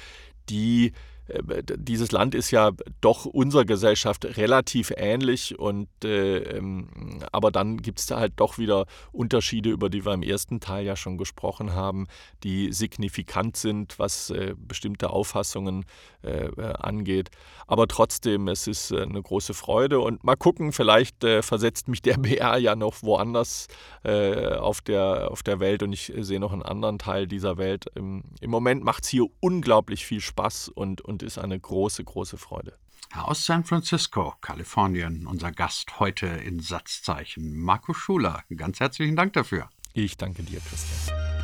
Die 0.49 0.89
äh, 0.89 0.93
dieses 1.29 2.11
Land 2.11 2.35
ist 2.35 2.51
ja 2.51 2.73
doch 3.01 3.27
unserer 3.27 3.65
Gesellschaft 3.65 4.25
relativ 4.37 4.93
ähnlich 4.97 5.59
und 5.59 5.89
äh, 6.05 6.39
ähm, 6.39 6.89
aber 7.31 7.51
dann 7.53 7.77
gibt 7.77 8.01
es 8.01 8.07
da 8.07 8.19
halt 8.19 8.35
doch 8.37 8.59
wieder 8.59 8.87
Unterschiede, 9.13 9.71
über 9.71 9.89
die 9.89 10.05
wir 10.05 10.13
im 10.15 10.23
ersten 10.23 10.59
Teil 10.59 10.85
ja 10.85 10.97
schon 10.97 11.19
gesprochen 11.19 11.75
haben, 11.75 12.09
die 12.43 12.73
signifikant 12.73 13.57
sind, 13.57 13.99
was 13.99 14.31
äh, 14.31 14.55
bestimmte 14.59 15.11
Auffassungen 15.11 15.85
äh, 16.23 16.47
äh 16.47 16.73
angeht. 16.75 17.31
Aber 17.67 17.87
trotzdem, 17.87 18.49
es 18.49 18.67
ist 18.67 18.91
äh, 18.91 19.03
eine 19.03 19.23
große 19.23 19.55
Freude 19.55 20.01
und 20.01 20.25
mal 20.25 20.37
gucken, 20.37 20.73
vielleicht 20.73 21.25
versetzt 21.41 21.89
mich 21.89 22.03
der 22.03 22.17
BR 22.19 22.59
ja 22.59 22.75
noch 22.75 23.03
woanders 23.03 23.69
auf, 24.03 24.81
der, 24.81 25.31
auf 25.31 25.43
der 25.43 25.61
Welt 25.61 25.83
und 25.83 25.93
ich 25.93 26.13
sehe 26.17 26.41
noch 26.41 26.53
einen 26.53 26.63
anderen 26.63 26.99
Teil 26.99 27.27
dieser 27.27 27.59
Welt. 27.59 27.87
Im, 27.95 28.25
im 28.41 28.51
Moment 28.51 28.83
macht 28.83 29.05
es 29.05 29.11
hier 29.11 29.27
unglaublich 29.41 30.05
viel 30.05 30.21
Spaß 30.21 30.69
und, 30.69 31.01
und 31.12 31.22
ist 31.22 31.38
eine 31.38 31.59
große, 31.59 32.03
große 32.03 32.38
Freude. 32.38 32.77
Aus 33.14 33.44
San 33.44 33.64
Francisco, 33.64 34.35
Kalifornien, 34.40 35.27
unser 35.27 35.53
Gast 35.53 36.01
heute 36.01 36.27
in 36.27 36.61
Satzzeichen, 36.61 37.59
Marco 37.59 37.92
Schuler. 37.92 38.42
Ganz 38.57 38.81
herzlichen 38.81 39.16
Dank 39.16 39.35
dafür. 39.35 39.68
Ich 39.92 40.16
danke 40.16 40.42
dir, 40.42 40.61
Christian. 40.61 41.42